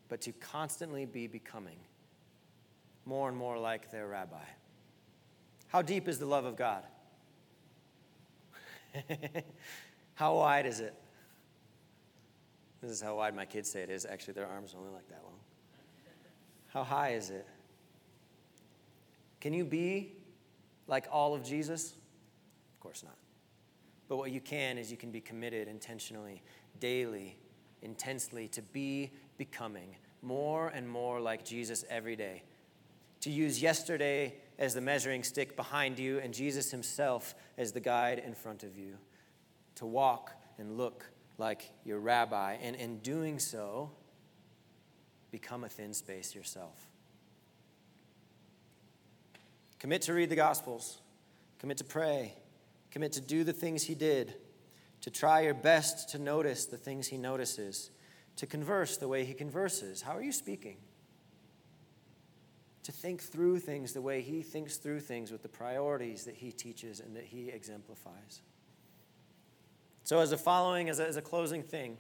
but 0.10 0.22
to 0.22 0.32
constantly 0.34 1.06
be 1.06 1.28
becoming 1.28 1.78
more 3.06 3.28
and 3.28 3.38
more 3.38 3.58
like 3.58 3.92
their 3.92 4.08
rabbi. 4.08 4.46
How 5.68 5.82
deep 5.82 6.08
is 6.08 6.20
the 6.20 6.26
love 6.26 6.46
of 6.46 6.56
God? 6.56 6.84
how 10.16 10.36
wide 10.36 10.66
is 10.66 10.80
it? 10.80 10.94
This 12.82 12.92
is 12.92 13.02
how 13.02 13.18
wide 13.18 13.36
my 13.36 13.46
kids 13.46 13.72
say 13.72 13.82
it 13.82 13.90
is. 13.90 14.06
Actually, 14.06 14.36
their 14.36 14.48
arms 14.48 14.74
are 14.74 14.78
only 14.78 14.92
like 14.92 15.08
that 15.10 15.22
long. 15.24 15.33
How 16.74 16.84
high 16.84 17.12
is 17.12 17.30
it? 17.30 17.46
Can 19.40 19.54
you 19.54 19.64
be 19.64 20.14
like 20.88 21.08
all 21.12 21.36
of 21.36 21.44
Jesus? 21.44 21.92
Of 22.74 22.80
course 22.80 23.04
not. 23.04 23.16
But 24.08 24.18
what 24.18 24.32
you 24.32 24.42
can 24.42 24.80
is 24.80 24.90
you 24.90 24.98
can 24.98 25.12
be 25.12 25.22
committed 25.22 25.68
intentionally, 25.68 26.42
daily, 26.80 27.38
intensely 27.84 28.48
to 28.50 28.62
be 28.62 29.12
becoming 29.38 29.96
more 30.24 30.70
and 30.70 30.90
more 30.90 31.20
like 31.20 31.46
Jesus 31.46 31.86
every 31.90 32.16
day. 32.16 32.42
To 33.22 33.30
use 33.30 33.62
yesterday 33.62 34.36
as 34.58 34.74
the 34.74 34.82
measuring 34.82 35.24
stick 35.24 35.56
behind 35.56 36.00
you 36.00 36.20
and 36.20 36.34
Jesus 36.34 36.72
himself 36.72 37.36
as 37.58 37.72
the 37.72 37.80
guide 37.80 38.18
in 38.26 38.34
front 38.34 38.64
of 38.64 38.78
you. 38.78 38.98
To 39.76 39.86
walk 39.86 40.32
and 40.58 40.76
look 40.76 41.06
like 41.38 41.70
your 41.86 42.00
rabbi. 42.00 42.58
And 42.62 42.76
in 42.76 42.98
doing 43.00 43.38
so, 43.38 43.92
become 45.34 45.64
a 45.64 45.70
thin 45.70 45.96
space 45.96 46.36
yourself. 46.36 46.88
Commit 49.80 50.04
to 50.04 50.14
read 50.14 50.30
the 50.30 50.36
Gospels, 50.36 51.00
commit 51.58 51.80
to 51.80 51.84
pray, 51.84 52.36
commit 52.92 53.14
to 53.14 53.22
do 53.22 53.44
the 53.44 53.52
things 53.52 53.82
He 53.82 53.96
did, 53.96 54.36
to 55.02 55.10
try 55.10 55.42
your 55.42 55.56
best 55.56 56.10
to 56.10 56.20
notice 56.20 56.66
the 56.66 56.78
things 56.78 57.08
He 57.08 57.18
notices, 57.18 57.90
to 58.36 58.46
converse 58.46 58.98
the 58.98 59.08
way 59.08 59.26
He 59.26 59.34
converses. 59.34 60.04
How 60.04 60.16
are 60.16 60.22
you 60.22 60.32
speaking? 60.32 60.78
To 62.84 62.92
think 62.92 63.20
through 63.20 63.58
things 63.58 63.94
the 63.94 64.04
way 64.04 64.22
He 64.22 64.44
thinks 64.44 64.78
through 64.78 65.00
things 65.00 65.32
with 65.32 65.42
the 65.42 65.50
priorities 65.50 66.26
that 66.26 66.36
He 66.36 66.52
teaches 66.52 67.00
and 67.00 67.16
that 67.16 67.26
He 67.26 67.50
exemplifies. 67.50 68.44
So, 70.04 70.20
as 70.20 70.32
a 70.32 70.38
following, 70.38 70.90
as 70.90 71.00
a, 71.00 71.08
as 71.08 71.18
a 71.18 71.24
closing 71.24 71.64
thing, 71.64 71.98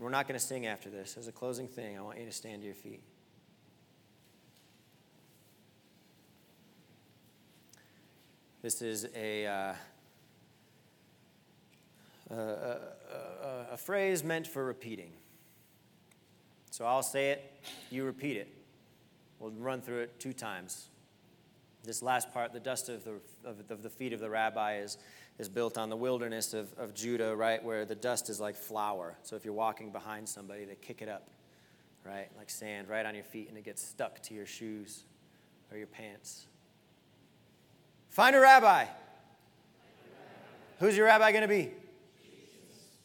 we're 0.00 0.08
not 0.08 0.26
going 0.26 0.38
to 0.38 0.44
sing 0.44 0.66
after 0.66 0.88
this. 0.88 1.16
As 1.18 1.28
a 1.28 1.32
closing 1.32 1.68
thing, 1.68 1.98
I 1.98 2.00
want 2.00 2.18
you 2.18 2.24
to 2.24 2.32
stand 2.32 2.62
to 2.62 2.66
your 2.66 2.74
feet. 2.74 3.02
This 8.62 8.80
is 8.80 9.06
a, 9.14 9.46
uh, 9.46 9.72
a, 12.30 12.34
a, 12.34 12.78
a, 13.72 13.76
phrase 13.76 14.22
meant 14.24 14.46
for 14.46 14.64
repeating. 14.64 15.12
So 16.70 16.84
I'll 16.84 17.02
say 17.02 17.30
it, 17.30 17.52
you 17.90 18.04
repeat 18.04 18.36
it. 18.36 18.48
We'll 19.38 19.52
run 19.52 19.80
through 19.80 20.00
it 20.00 20.20
two 20.20 20.34
times. 20.34 20.88
This 21.84 22.02
last 22.02 22.32
part, 22.32 22.52
the 22.52 22.60
dust 22.60 22.90
of 22.90 23.04
the, 23.04 23.12
of, 23.44 23.70
of 23.70 23.82
the 23.82 23.88
feet 23.90 24.12
of 24.12 24.20
the 24.20 24.28
rabbi, 24.28 24.78
is 24.78 24.98
is 25.40 25.48
built 25.48 25.78
on 25.78 25.88
the 25.88 25.96
wilderness 25.96 26.52
of, 26.52 26.70
of 26.78 26.92
Judah, 26.92 27.34
right, 27.34 27.64
where 27.64 27.86
the 27.86 27.94
dust 27.94 28.28
is 28.28 28.38
like 28.40 28.54
flour. 28.54 29.16
So 29.22 29.36
if 29.36 29.44
you're 29.44 29.54
walking 29.54 29.90
behind 29.90 30.28
somebody, 30.28 30.66
they 30.66 30.74
kick 30.74 31.00
it 31.00 31.08
up, 31.08 31.30
right, 32.04 32.28
like 32.36 32.50
sand, 32.50 32.90
right 32.90 33.06
on 33.06 33.14
your 33.14 33.24
feet, 33.24 33.48
and 33.48 33.56
it 33.56 33.64
gets 33.64 33.82
stuck 33.82 34.22
to 34.24 34.34
your 34.34 34.44
shoes 34.44 35.04
or 35.72 35.78
your 35.78 35.86
pants. 35.86 36.46
Find 38.10 38.36
a 38.36 38.40
rabbi. 38.40 38.84
Who's 40.78 40.94
your 40.94 41.06
rabbi 41.06 41.32
going 41.32 41.42
to 41.42 41.48
be? 41.48 41.70
Jesus. 42.22 42.98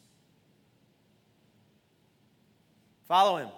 Follow 3.08 3.38
him. 3.38 3.48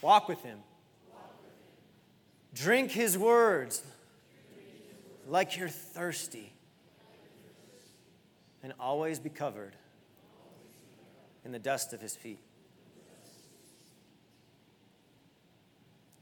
Walk 0.00 0.28
with 0.28 0.42
him. 0.42 0.58
Drink 2.52 2.90
his 2.90 3.16
words 3.16 3.82
like 5.28 5.56
you're 5.56 5.68
thirsty. 5.68 6.51
And 8.62 8.72
always 8.78 9.18
be 9.18 9.28
covered 9.28 9.74
in 11.44 11.52
the 11.52 11.58
dust 11.58 11.92
of 11.92 12.00
his 12.00 12.14
feet. 12.14 12.38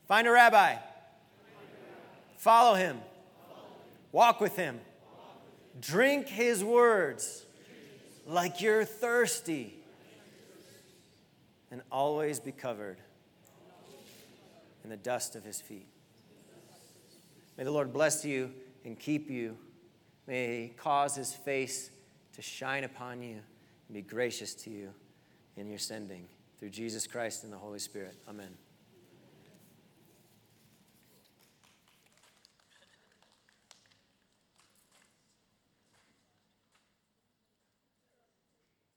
Find 0.09 0.27
a 0.27 0.31
rabbi. 0.31 0.77
Follow 2.37 2.75
him. 2.75 2.99
Walk 4.13 4.41
with 4.41 4.57
him. 4.57 4.81
Drink 5.79 6.27
his 6.27 6.65
words 6.65 7.45
like 8.27 8.61
you're 8.61 8.85
thirsty. 8.85 9.77
And 11.71 11.83
always 11.93 12.41
be 12.41 12.51
covered 12.51 12.99
in 14.83 14.91
the 14.91 14.97
dust 14.97 15.37
of 15.37 15.45
his 15.45 15.61
feet. 15.61 15.87
May 17.57 17.65
the 17.65 17.71
Lord 17.71 17.93
bless 17.93 18.25
you 18.25 18.51
and 18.85 18.99
keep 18.99 19.31
you. 19.31 19.57
May 20.27 20.63
he 20.63 20.69
cause 20.69 21.15
his 21.15 21.33
face 21.33 21.91
to 22.35 22.43
shine 22.43 22.85
upon 22.85 23.23
you 23.23 23.39
and 23.89 23.95
be 23.95 24.03
gracious 24.03 24.55
to 24.55 24.71
you 24.71 24.91
in 25.57 25.69
your 25.69 25.79
sending 25.79 26.27
through 26.59 26.71
Jesus 26.71 27.07
Christ 27.07 27.45
and 27.45 27.53
the 27.53 27.59
Holy 27.59 27.79
Spirit. 27.79 28.17
Amen. 28.29 28.51